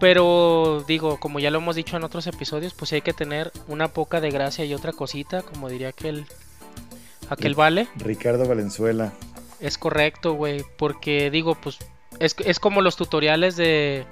Pero 0.00 0.84
digo, 0.86 1.18
como 1.18 1.38
ya 1.40 1.50
lo 1.50 1.58
hemos 1.58 1.76
dicho 1.76 1.96
en 1.96 2.04
otros 2.04 2.26
episodios, 2.26 2.74
pues 2.74 2.90
sí 2.90 2.96
hay 2.96 3.02
que 3.02 3.12
tener 3.12 3.52
una 3.68 3.88
poca 3.88 4.20
de 4.20 4.30
gracia 4.30 4.64
y 4.64 4.74
otra 4.74 4.92
cosita, 4.92 5.42
como 5.42 5.68
diría 5.68 5.88
aquel, 5.88 6.26
aquel 7.30 7.54
vale. 7.54 7.88
Ricardo 7.96 8.46
Valenzuela. 8.46 9.12
Es 9.60 9.78
correcto, 9.78 10.34
güey, 10.34 10.64
porque 10.76 11.30
digo, 11.30 11.54
pues 11.54 11.78
es, 12.18 12.36
es 12.44 12.58
como 12.58 12.80
los 12.80 12.96
tutoriales 12.96 13.56
de... 13.56 14.04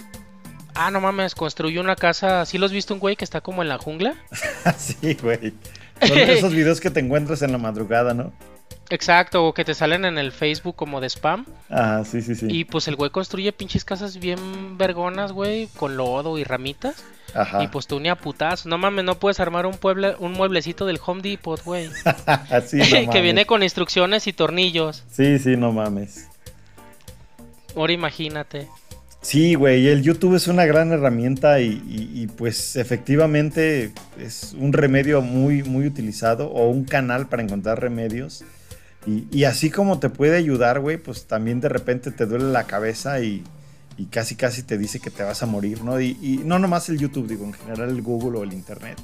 Ah, 0.75 0.91
no 0.91 1.01
mames, 1.01 1.35
construyó 1.35 1.81
una 1.81 1.97
casa. 1.97 2.47
¿Sí 2.47 2.57
los 2.57 2.71
has 2.71 2.75
visto 2.75 2.95
un 2.95 3.01
güey 3.01 3.17
que 3.17 3.25
está 3.25 3.43
como 3.43 3.63
en 3.63 3.69
la 3.69 3.79
jungla? 3.79 4.15
sí, 4.79 5.15
güey. 5.21 5.53
Son 6.01 6.19
esos 6.19 6.53
videos 6.53 6.81
que 6.81 6.91
te 6.91 7.01
encuentras 7.01 7.43
en 7.43 7.53
la 7.53 7.59
madrugada, 7.59 8.15
¿no? 8.15 8.33
Exacto, 8.89 9.47
o 9.47 9.55
que 9.55 9.65
te 9.65 9.75
salen 9.75 10.05
en 10.05 10.19
el 10.19 10.33
Facebook 10.33 10.77
como 10.77 11.01
de 11.01 11.09
spam. 11.09 11.47
Ah, 11.71 12.03
sí, 12.05 12.21
sí, 12.21 12.35
sí. 12.35 12.47
Y 12.49 12.65
pues 12.65 12.89
el 12.89 12.97
güey 12.97 13.11
construye 13.11 13.53
pinches 13.53 13.85
casas 13.85 14.19
bien 14.19 14.77
vergonas, 14.77 15.33
güey, 15.33 15.69
con 15.77 15.97
lodo 15.97 16.39
y 16.39 16.45
ramitas. 16.45 17.03
Ajá. 17.35 17.63
Y 17.63 17.69
pues 17.69 17.87
tú 17.87 17.99
ni 18.01 18.09
a 18.09 18.17
putazos. 18.17 18.67
No 18.67 18.77
mames, 18.79 19.05
no 19.05 19.19
puedes 19.19 19.41
armar 19.41 19.67
un, 19.67 19.75
pueble, 19.75 20.15
un 20.19 20.33
mueblecito 20.33 20.85
del 20.87 21.01
Home 21.07 21.23
Depot, 21.23 21.63
güey. 21.65 21.89
Sí, 22.67 22.79
no 23.05 23.11
que 23.13 23.21
viene 23.23 23.47
con 23.47 23.63
instrucciones 23.63 24.27
y 24.27 24.33
tornillos. 24.33 25.03
Sí, 25.11 25.39
sí, 25.39 25.57
no 25.57 25.73
mames. 25.73 26.29
Ahora 27.77 27.93
imagínate. 27.93 28.69
Sí, 29.23 29.55
güey, 29.55 29.87
el 29.87 30.03
YouTube 30.03 30.35
es 30.35 30.49
una 30.49 30.67
gran 30.67 30.91
herramienta 30.91 31.61
y, 31.61 31.81
y- 31.89 32.23
y, 32.23 32.27
pues 32.27 32.75
efectivamente 32.75 33.93
es 34.19 34.53
un 34.59 34.73
remedio 34.73 35.23
muy, 35.23 35.63
muy 35.63 35.87
utilizado 35.87 36.49
o 36.49 36.69
un 36.69 36.85
canal 36.85 37.29
para 37.29 37.43
encontrar 37.43 37.81
remedios. 37.81 38.45
Y, 39.07 39.27
y 39.31 39.45
así 39.45 39.71
como 39.71 40.01
te 40.01 40.11
puede 40.11 40.37
ayudar, 40.37 40.81
güey, 40.81 40.97
pues 40.97 41.27
también 41.27 41.61
de 41.61 41.69
repente 41.69 42.11
te 42.11 42.27
duele 42.27 42.47
la 42.47 42.65
cabeza 42.65 43.21
y, 43.21 43.45
y 44.03 44.07
casi 44.07 44.35
casi 44.35 44.65
te 44.65 44.79
dice 44.79 44.99
que 44.99 45.11
te 45.11 45.23
vas 45.23 45.45
a 45.45 45.47
morir, 45.47 45.85
¿no? 45.85 46.01
Y, 46.01 46.19
y 46.21 46.41
no 46.45 46.59
nomás 46.59 46.89
el 46.89 46.99
YouTube, 46.99 47.29
digo, 47.29 47.45
en 47.45 47.53
general 47.53 47.89
el 47.89 48.03
Google 48.03 48.37
o 48.37 48.43
el 48.43 48.53
Internet. 48.53 48.99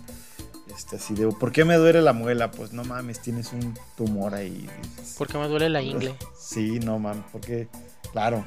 Este, 0.74 0.96
así 0.96 1.14
de, 1.14 1.28
¿por 1.28 1.52
qué 1.52 1.64
me 1.64 1.76
duele 1.76 2.02
la 2.02 2.12
muela? 2.12 2.50
Pues 2.50 2.72
no 2.72 2.82
mames, 2.82 3.20
tienes 3.20 3.52
un 3.52 3.78
tumor 3.96 4.34
ahí. 4.34 4.68
dices. 4.96 5.14
Porque 5.16 5.38
me 5.38 5.46
duele 5.46 5.68
la 5.68 5.82
ingle. 5.82 6.16
Sí, 6.36 6.80
no 6.80 6.98
mames, 6.98 7.24
porque, 7.30 7.68
claro. 8.10 8.44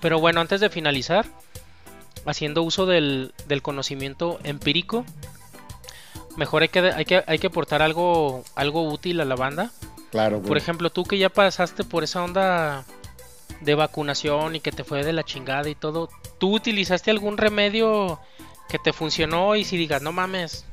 Pero 0.00 0.18
bueno, 0.18 0.40
antes 0.40 0.60
de 0.60 0.68
finalizar, 0.68 1.26
haciendo 2.26 2.62
uso 2.64 2.84
del, 2.86 3.34
del 3.46 3.62
conocimiento 3.62 4.40
empírico, 4.42 5.04
mejor 6.36 6.62
hay 6.62 6.70
que, 6.70 6.80
hay 6.80 7.04
que, 7.04 7.22
hay 7.24 7.38
que 7.38 7.46
aportar 7.46 7.82
algo, 7.82 8.42
algo 8.56 8.90
útil 8.90 9.20
a 9.20 9.24
la 9.24 9.36
banda. 9.36 9.70
Claro, 10.10 10.38
güey. 10.38 10.48
Por 10.48 10.56
ejemplo, 10.56 10.90
tú 10.90 11.04
que 11.04 11.18
ya 11.18 11.28
pasaste 11.28 11.84
por 11.84 12.02
esa 12.02 12.24
onda 12.24 12.84
de 13.60 13.74
vacunación 13.74 14.56
y 14.56 14.60
que 14.60 14.72
te 14.72 14.84
fue 14.84 15.04
de 15.04 15.12
la 15.12 15.24
chingada 15.24 15.68
y 15.68 15.74
todo, 15.74 16.08
¿tú 16.38 16.54
utilizaste 16.54 17.10
algún 17.10 17.38
remedio 17.38 18.18
que 18.68 18.78
te 18.78 18.92
funcionó 18.92 19.56
y 19.56 19.64
si 19.64 19.76
digas, 19.76 20.02
no 20.02 20.12
mames, 20.12 20.64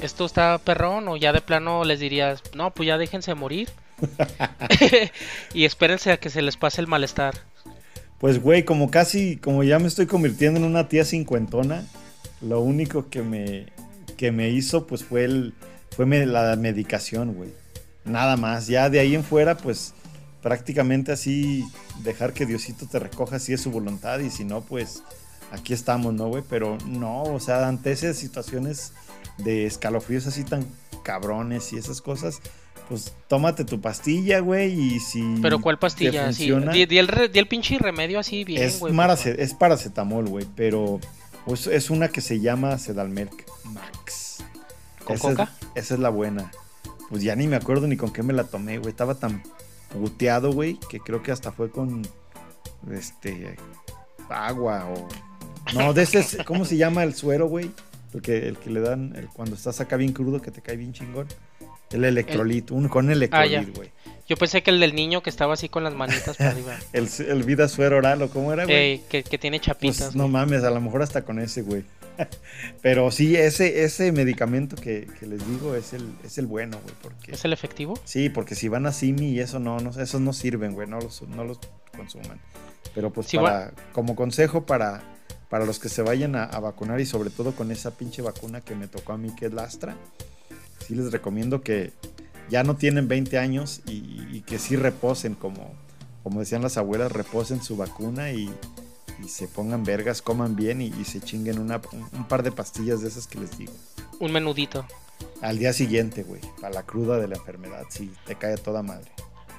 esto 0.00 0.24
está 0.24 0.58
perrón 0.58 1.08
o 1.08 1.16
ya 1.16 1.32
de 1.32 1.40
plano 1.40 1.84
les 1.84 2.00
dirías, 2.00 2.42
no, 2.54 2.72
pues 2.72 2.86
ya 2.86 2.98
déjense 2.98 3.34
morir 3.34 3.70
y 5.54 5.64
espérense 5.64 6.12
a 6.12 6.18
que 6.18 6.30
se 6.30 6.42
les 6.42 6.56
pase 6.56 6.80
el 6.80 6.86
malestar? 6.86 7.34
Pues, 8.18 8.40
güey, 8.40 8.64
como 8.64 8.90
casi, 8.90 9.36
como 9.36 9.64
ya 9.64 9.78
me 9.78 9.88
estoy 9.88 10.06
convirtiendo 10.06 10.58
en 10.58 10.64
una 10.64 10.88
tía 10.88 11.04
cincuentona, 11.04 11.84
lo 12.40 12.60
único 12.60 13.10
que 13.10 13.22
me, 13.22 13.66
que 14.16 14.32
me 14.32 14.50
hizo, 14.50 14.86
pues 14.86 15.04
fue, 15.04 15.24
el, 15.24 15.54
fue 15.90 16.06
la 16.24 16.56
medicación, 16.56 17.34
güey. 17.34 17.50
Nada 18.04 18.36
más. 18.36 18.66
Ya 18.66 18.88
de 18.90 19.00
ahí 19.00 19.14
en 19.14 19.24
fuera, 19.24 19.56
pues 19.56 19.94
prácticamente 20.44 21.10
así 21.10 21.64
dejar 22.04 22.34
que 22.34 22.44
Diosito 22.46 22.86
te 22.86 22.98
recoja 22.98 23.38
si 23.38 23.54
es 23.54 23.62
su 23.62 23.70
voluntad 23.70 24.18
y 24.20 24.28
si 24.30 24.44
no, 24.44 24.60
pues 24.60 25.02
aquí 25.50 25.72
estamos, 25.72 26.12
¿no, 26.12 26.28
güey? 26.28 26.44
Pero 26.48 26.76
no, 26.86 27.22
o 27.22 27.40
sea, 27.40 27.66
ante 27.66 27.90
esas 27.92 28.16
situaciones 28.18 28.92
de 29.38 29.64
escalofríos 29.64 30.26
así 30.26 30.44
tan 30.44 30.66
cabrones 31.02 31.72
y 31.72 31.78
esas 31.78 32.02
cosas, 32.02 32.40
pues 32.90 33.14
tómate 33.26 33.64
tu 33.64 33.80
pastilla, 33.80 34.40
güey, 34.40 34.78
y 34.78 35.00
si 35.00 35.38
Pero 35.40 35.60
¿cuál 35.62 35.78
pastilla? 35.78 36.30
Sí, 36.32 36.50
funciona- 36.50 36.72
di, 36.72 36.84
di 36.84 36.98
el, 36.98 37.08
re- 37.08 37.30
di 37.30 37.38
el 37.38 37.48
pinche 37.48 37.78
remedio 37.78 38.18
así 38.20 38.44
bien, 38.44 38.62
es, 38.62 38.78
güey. 38.80 38.92
es 39.38 39.54
paracetamol, 39.54 40.28
güey, 40.28 40.46
pero 40.54 41.00
pues, 41.46 41.66
es 41.66 41.88
una 41.88 42.08
que 42.08 42.20
se 42.20 42.38
llama 42.40 42.76
Sedalmerc 42.78 43.32
Max. 43.64 44.44
¿Con 45.04 45.16
esa 45.16 45.28
coca? 45.30 45.52
Es, 45.74 45.86
esa 45.86 45.94
es 45.94 46.00
la 46.00 46.10
buena. 46.10 46.50
Pues 47.08 47.22
ya 47.22 47.34
ni 47.34 47.46
me 47.46 47.56
acuerdo 47.56 47.86
ni 47.86 47.96
con 47.96 48.12
qué 48.12 48.22
me 48.22 48.32
la 48.34 48.44
tomé, 48.44 48.76
güey. 48.78 48.90
Estaba 48.90 49.14
tan 49.14 49.42
puteado, 49.94 50.52
güey, 50.52 50.78
que 50.90 51.00
creo 51.00 51.22
que 51.22 51.32
hasta 51.32 51.52
fue 51.52 51.70
con 51.70 52.02
este 52.92 53.56
agua 54.28 54.86
o 54.86 55.08
no, 55.74 55.92
de 55.94 56.02
ese 56.02 56.18
es- 56.20 56.38
¿cómo 56.46 56.64
se 56.64 56.76
llama 56.76 57.02
el 57.04 57.14
suero, 57.14 57.46
güey? 57.48 57.70
El 58.12 58.22
que, 58.22 58.48
el 58.48 58.58
que 58.58 58.70
le 58.70 58.80
dan 58.80 59.14
el- 59.16 59.28
cuando 59.28 59.54
estás 59.56 59.80
acá 59.80 59.96
bien 59.96 60.12
crudo 60.12 60.40
que 60.42 60.50
te 60.50 60.60
cae 60.60 60.76
bien 60.76 60.92
chingón. 60.92 61.26
El 61.90 62.04
electrolito, 62.04 62.74
un, 62.74 62.88
con 62.88 63.08
Ah, 63.08 63.12
electrolit, 63.12 63.76
güey. 63.76 63.90
Yo 64.26 64.36
pensé 64.36 64.62
que 64.62 64.70
el 64.70 64.80
del 64.80 64.94
niño 64.96 65.22
que 65.22 65.30
estaba 65.30 65.54
así 65.54 65.68
con 65.68 65.84
las 65.84 65.94
manitas 65.94 66.36
para 66.36 66.50
arriba. 66.50 66.74
el, 66.92 67.08
el 67.28 67.42
vida 67.44 67.68
suero 67.68 67.98
oral 67.98 68.20
o 68.22 68.30
cómo 68.30 68.52
era, 68.52 68.64
güey. 68.64 68.76
Ey, 68.76 69.02
que, 69.08 69.22
que 69.22 69.38
tiene 69.38 69.60
chapitas. 69.60 69.98
Pues 70.06 70.16
no 70.16 70.24
güey. 70.24 70.32
mames, 70.32 70.64
a 70.64 70.70
lo 70.70 70.80
mejor 70.80 71.02
hasta 71.02 71.22
con 71.24 71.38
ese, 71.38 71.62
güey. 71.62 71.84
Pero 72.82 73.10
sí, 73.10 73.36
ese, 73.36 73.84
ese 73.84 74.12
medicamento 74.12 74.76
que, 74.76 75.06
que 75.18 75.26
les 75.26 75.46
digo 75.48 75.74
es 75.74 75.92
el, 75.92 76.14
es 76.24 76.38
el 76.38 76.46
bueno, 76.46 76.78
güey. 76.82 76.94
Porque, 77.02 77.32
¿Es 77.32 77.44
el 77.44 77.52
efectivo? 77.52 77.98
sí, 78.04 78.28
porque 78.28 78.54
si 78.54 78.68
van 78.68 78.86
a 78.86 78.92
Simi 78.92 79.30
y 79.30 79.40
eso 79.40 79.58
no, 79.58 79.78
no 79.80 79.90
esos 79.90 80.20
no 80.20 80.32
sirven, 80.32 80.74
güey. 80.74 80.88
No 80.88 81.00
los, 81.00 81.22
no 81.22 81.44
los 81.44 81.58
consuman. 81.96 82.40
Pero 82.94 83.12
pues 83.12 83.26
Sí, 83.26 83.36
para, 83.38 83.72
como 83.92 84.14
consejo 84.14 84.66
para, 84.66 85.02
para 85.48 85.64
los 85.64 85.78
que 85.78 85.88
se 85.88 86.02
vayan 86.02 86.36
a, 86.36 86.44
a 86.44 86.60
vacunar 86.60 87.00
y 87.00 87.06
sobre 87.06 87.30
todo 87.30 87.52
con 87.52 87.70
esa 87.70 87.92
pinche 87.92 88.22
vacuna 88.22 88.60
que 88.60 88.74
me 88.74 88.88
tocó 88.88 89.12
a 89.12 89.18
mí, 89.18 89.34
que 89.34 89.46
es 89.46 89.52
la 89.52 89.64
Astra, 89.64 89.96
sí 90.86 90.94
les 90.94 91.10
recomiendo 91.10 91.62
que 91.62 91.92
ya 92.50 92.62
no 92.62 92.76
tienen 92.76 93.08
20 93.08 93.38
años 93.38 93.80
y, 93.86 94.26
y 94.30 94.42
que 94.42 94.58
sí 94.58 94.76
reposen, 94.76 95.34
como, 95.34 95.72
como 96.22 96.40
decían 96.40 96.62
las 96.62 96.76
abuelas, 96.76 97.10
reposen 97.10 97.62
su 97.62 97.76
vacuna 97.76 98.30
y, 98.30 98.52
y 99.22 99.28
se 99.28 99.48
pongan 99.48 99.84
vergas, 99.84 100.22
coman 100.22 100.56
bien 100.56 100.80
y, 100.80 100.86
y 100.86 101.04
se 101.04 101.20
chinguen 101.20 101.58
una, 101.58 101.80
un, 101.92 102.08
un 102.12 102.24
par 102.28 102.42
de 102.42 102.52
pastillas 102.52 103.00
de 103.02 103.08
esas 103.08 103.26
que 103.26 103.38
les 103.38 103.56
digo. 103.58 103.72
Un 104.20 104.32
menudito. 104.32 104.86
Al 105.40 105.58
día 105.58 105.72
siguiente, 105.72 106.22
güey, 106.22 106.40
para 106.60 106.74
la 106.74 106.82
cruda 106.84 107.18
de 107.18 107.28
la 107.28 107.36
enfermedad, 107.36 107.84
sí, 107.88 108.10
te 108.26 108.34
cae 108.36 108.54
a 108.54 108.56
toda 108.56 108.82
madre. 108.82 109.10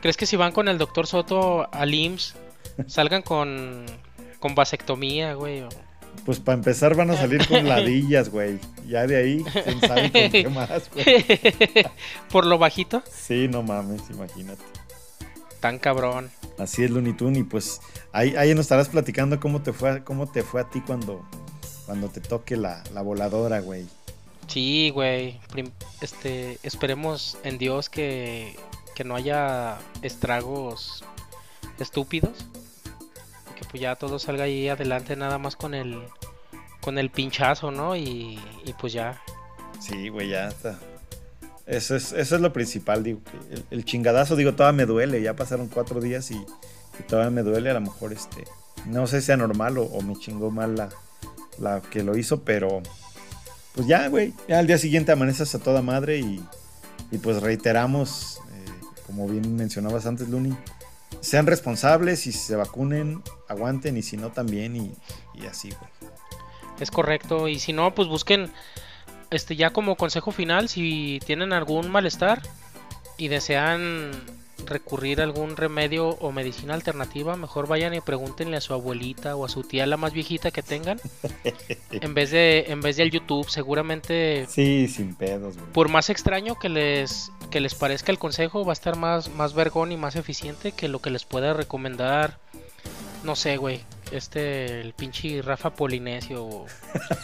¿Crees 0.02 0.18
que 0.18 0.26
si 0.26 0.36
van 0.36 0.52
con 0.52 0.68
el 0.68 0.78
doctor 0.78 1.08
Soto 1.08 1.68
al 1.74 1.94
IMSS 1.94 2.36
salgan 2.88 3.22
con, 3.22 3.86
con 4.40 4.56
vasectomía, 4.56 5.34
güey? 5.34 5.62
o- 5.62 5.70
Pues 6.26 6.40
para 6.40 6.58
empezar 6.58 6.96
van 6.96 7.12
a 7.12 7.18
salir 7.18 7.48
con 7.48 7.68
ladillas, 7.68 8.30
güey. 8.30 8.60
Ya 8.88 9.08
de 9.08 9.16
ahí, 9.18 9.44
quién 9.64 9.80
sabe 9.82 10.12
con 10.12 10.32
qué 10.32 10.50
más, 10.54 10.90
güey. 10.94 11.26
Por 12.32 12.46
lo 12.46 12.58
bajito. 12.58 13.02
Sí, 13.12 13.48
no 13.48 13.64
mames, 13.64 14.02
imagínate. 14.12 14.64
Tan 15.66 15.80
cabrón. 15.80 16.30
Así 16.60 16.84
es 16.84 16.92
Looney 16.92 17.14
Tunes 17.14 17.40
y 17.40 17.44
pues 17.44 17.82
ahí, 18.12 18.36
ahí 18.36 18.54
nos 18.54 18.66
estarás 18.66 18.88
platicando 18.88 19.40
cómo 19.40 19.64
te 19.64 19.74
fue, 19.74 20.04
cómo 20.04 20.32
te 20.32 20.44
fue 20.44 20.62
a 20.62 20.70
ti 20.70 20.80
cuando, 20.80 21.28
cuando 21.88 22.08
te 22.08 22.22
toque 22.22 22.56
la, 22.56 22.84
la 22.94 23.02
voladora, 23.02 23.62
güey. 23.62 23.88
Sí, 24.46 24.92
güey. 24.92 25.40
Este, 26.02 26.60
esperemos 26.62 27.40
en 27.44 27.58
Dios 27.58 27.90
que, 27.90 28.56
que 28.94 29.04
no 29.04 29.16
haya 29.16 29.80
estragos 30.04 31.04
estúpidos. 31.80 32.46
Que 33.56 33.66
pues 33.68 33.82
ya 33.82 33.96
todo 33.96 34.20
salga 34.20 34.44
ahí 34.44 34.70
adelante 34.70 35.16
nada 35.16 35.40
más 35.40 35.56
con 35.56 35.74
el 35.74 36.00
con 36.80 37.00
el 37.00 37.10
pinchazo, 37.10 37.72
¿no? 37.72 37.96
Y, 37.96 38.40
y 38.66 38.74
pues 38.80 38.94
ya. 38.94 39.20
Sí, 39.80 40.10
güey, 40.10 40.30
ya 40.30 40.48
está. 40.48 40.80
Eso 41.66 41.96
es, 41.96 42.12
eso 42.12 42.36
es 42.36 42.42
lo 42.42 42.54
principal, 42.54 43.04
digo. 43.04 43.22
El, 43.72 43.86
chingadazo, 43.86 44.36
digo, 44.36 44.54
todavía 44.54 44.78
me 44.78 44.86
duele. 44.86 45.22
Ya 45.22 45.36
pasaron 45.36 45.68
cuatro 45.68 46.00
días 46.00 46.30
y, 46.32 46.46
todavía 47.08 47.32
me 47.32 47.42
duele. 47.42 47.72
A 47.72 47.74
lo 47.74 47.82
mejor, 47.82 48.14
este, 48.14 48.44
no 48.86 49.08
sé 49.08 49.22
si 49.22 49.28
sea 49.28 49.38
normal 49.38 49.78
o, 49.78 50.02
me 50.02 50.16
chingó 50.16 50.52
mal 50.52 50.76
la, 50.76 50.90
la 51.60 51.82
que 51.82 52.04
lo 52.04 52.18
hizo, 52.18 52.44
pero 52.44 52.82
pues 53.74 53.88
ya, 53.88 54.08
güey. 54.08 54.34
Ya 54.48 54.60
al 54.60 54.68
día 54.68 54.78
siguiente 54.78 55.12
amaneces 55.12 55.56
a 55.56 55.60
toda 55.60 55.82
madre 55.82 56.20
y, 56.20 56.44
y 57.12 57.18
pues 57.18 57.42
reiteramos, 57.42 58.42
eh, 58.52 58.72
como 59.08 59.28
bien 59.28 59.56
mencionabas 59.56 60.06
antes, 60.06 60.30
Luni, 60.30 60.56
sean 61.22 61.48
responsables 61.48 62.28
y 62.28 62.32
se 62.32 62.56
vacunen, 62.56 63.24
aguanten 63.48 63.98
y 63.98 64.04
si 64.04 64.18
no 64.18 64.32
también 64.32 64.76
y, 64.76 64.94
y 65.34 65.48
así, 65.48 65.70
güey. 65.70 66.12
Es 66.80 66.92
correcto, 66.92 67.48
y 67.48 67.60
si 67.60 67.74
no, 67.74 67.96
pues 67.96 68.08
busquen 68.08 68.52
este 69.32 69.56
ya 69.56 69.72
como 69.72 69.96
consejo 69.96 70.32
final, 70.32 70.70
si 70.70 71.20
tienen 71.26 71.54
algún 71.54 71.90
malestar 71.90 72.42
y 73.18 73.28
desean 73.28 74.12
recurrir 74.66 75.22
a 75.22 75.24
algún 75.24 75.58
remedio 75.58 76.10
o 76.10 76.32
medicina 76.32 76.74
alternativa, 76.74 77.36
mejor 77.36 77.68
vayan 77.68 77.94
y 77.94 78.02
pregúntenle 78.02 78.58
a 78.58 78.62
su 78.62 78.74
abuelita 78.74 79.36
o 79.36 79.46
a 79.46 79.50
su 79.50 79.64
tía 79.64 79.86
la 79.86 79.98
más 79.98 80.14
viejita 80.14 80.52
que 80.52 80.64
tengan. 80.64 81.00
en 81.92 82.14
vez 82.14 82.32
de 82.32 82.66
en 82.68 82.82
vez 82.82 82.98
del 82.98 83.12
YouTube, 83.12 83.50
seguramente 83.50 84.46
Sí, 84.50 84.88
sin 84.88 85.16
pedos, 85.16 85.56
Por 85.74 85.90
más 85.90 86.10
extraño 86.10 86.56
que 86.56 86.70
les 86.70 87.32
que 87.52 87.60
les 87.60 87.76
parezca 87.76 88.12
el 88.12 88.20
consejo, 88.20 88.66
va 88.66 88.72
a 88.72 88.74
estar 88.74 88.98
más 88.98 89.30
más 89.30 89.54
vergón 89.54 89.92
y 89.92 89.98
más 89.98 90.16
eficiente 90.16 90.72
que 90.72 90.88
lo 90.88 91.00
que 91.00 91.10
les 91.10 91.26
pueda 91.26 91.54
recomendar 91.54 92.40
no 93.24 93.36
sé, 93.36 93.58
güey, 93.58 93.82
este, 94.12 94.82
el 94.82 94.94
pinche 94.94 95.42
Rafa 95.42 95.74
Polinesio. 95.74 96.66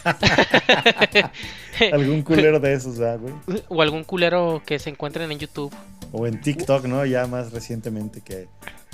algún 1.92 2.22
culero 2.22 2.60
de 2.60 2.74
esos, 2.74 2.98
güey? 2.98 3.34
O 3.68 3.82
algún 3.82 4.04
culero 4.04 4.62
que 4.64 4.78
se 4.78 4.90
encuentren 4.90 5.30
en 5.32 5.38
YouTube. 5.38 5.74
O 6.12 6.26
en 6.26 6.40
TikTok, 6.40 6.84
¿no? 6.84 7.04
Ya 7.06 7.26
más 7.26 7.52
recientemente 7.52 8.20
que... 8.20 8.48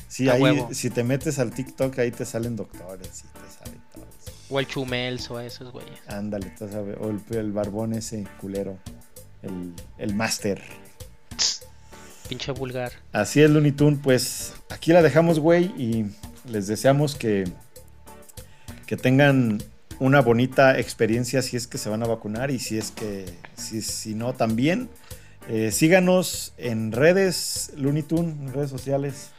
Sí, 0.06 0.28
ahí, 0.28 0.64
si 0.72 0.88
te 0.88 1.04
metes 1.04 1.38
al 1.38 1.52
TikTok, 1.52 1.98
ahí 1.98 2.10
te 2.10 2.24
salen 2.24 2.56
doctores 2.56 3.24
y 3.24 3.38
te 3.38 3.64
salen 3.64 3.80
todos. 3.92 4.06
O 4.48 4.58
el 4.58 4.66
Chumels 4.66 5.30
o 5.30 5.38
esos 5.38 5.70
güeyes. 5.70 6.00
Ándale, 6.06 6.52
o 6.98 7.10
el, 7.10 7.20
el, 7.36 7.52
barbón 7.52 7.92
ese 7.92 8.26
culero. 8.40 8.78
El, 9.42 9.74
el 9.98 10.14
máster. 10.14 10.62
Pinche 12.26 12.52
vulgar. 12.52 12.92
Así 13.12 13.42
es, 13.42 13.50
Looney 13.50 13.72
Tunes. 13.72 14.00
Pues 14.02 14.54
aquí 14.70 14.92
la 14.92 15.02
dejamos, 15.02 15.40
güey. 15.40 15.66
Y 15.76 16.06
les 16.48 16.66
deseamos 16.66 17.14
que 17.14 17.44
que 18.88 18.96
tengan 18.96 19.62
una 20.00 20.22
bonita 20.22 20.78
experiencia 20.78 21.42
si 21.42 21.58
es 21.58 21.66
que 21.66 21.76
se 21.76 21.90
van 21.90 22.02
a 22.02 22.06
vacunar 22.06 22.50
y 22.50 22.58
si 22.58 22.78
es 22.78 22.90
que, 22.90 23.26
si, 23.54 23.82
si 23.82 24.14
no, 24.14 24.32
también. 24.32 24.88
Eh, 25.46 25.72
síganos 25.72 26.54
en 26.56 26.92
redes, 26.92 27.70
Looney 27.76 28.02
Tunes, 28.02 28.34
en 28.38 28.52
redes 28.54 28.70
sociales. 28.70 29.30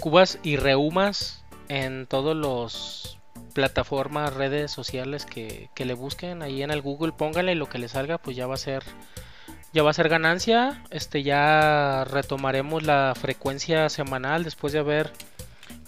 Cubas 0.00 0.38
y 0.44 0.56
Reumas 0.56 1.42
en 1.68 2.06
todos 2.06 2.36
los 2.36 3.18
plataformas, 3.54 4.34
redes 4.34 4.70
sociales 4.70 5.26
que, 5.26 5.68
que, 5.74 5.84
le 5.84 5.94
busquen 5.94 6.42
ahí 6.42 6.62
en 6.62 6.70
el 6.70 6.80
Google, 6.80 7.12
pónganle 7.12 7.56
lo 7.56 7.68
que 7.68 7.78
le 7.78 7.88
salga, 7.88 8.18
pues 8.18 8.36
ya 8.36 8.46
va 8.46 8.54
a 8.54 8.58
ser 8.58 8.84
ya 9.72 9.82
va 9.82 9.90
a 9.90 9.94
ser 9.94 10.08
ganancia. 10.08 10.84
Este 10.90 11.24
ya 11.24 12.04
retomaremos 12.04 12.84
la 12.84 13.14
frecuencia 13.20 13.88
semanal 13.88 14.44
después 14.44 14.72
de 14.72 14.78
haber 14.78 15.10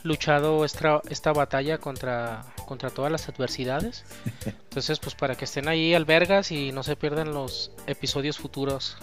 luchado 0.08 0.64
esta, 0.64 1.00
esta 1.08 1.32
batalla 1.32 1.78
contra, 1.78 2.44
contra 2.66 2.90
todas 2.90 3.12
las 3.12 3.28
adversidades. 3.28 4.04
Entonces, 4.44 4.98
pues 4.98 5.14
para 5.14 5.36
que 5.36 5.44
estén 5.44 5.68
ahí 5.68 5.94
albergas 5.94 6.50
y 6.50 6.72
no 6.72 6.82
se 6.82 6.96
pierdan 6.96 7.32
los 7.32 7.70
episodios 7.86 8.38
futuros. 8.38 8.96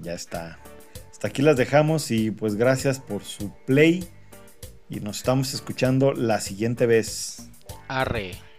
Ya 0.00 0.12
está. 0.12 0.58
Hasta 1.10 1.28
aquí 1.28 1.42
las 1.42 1.56
dejamos 1.56 2.10
y 2.10 2.30
pues 2.30 2.56
gracias 2.56 2.98
por 2.98 3.24
su 3.24 3.52
play 3.66 4.08
y 4.88 5.00
nos 5.00 5.18
estamos 5.18 5.54
escuchando 5.54 6.12
la 6.12 6.40
siguiente 6.40 6.86
vez. 6.86 7.48
Arre. 7.88 8.49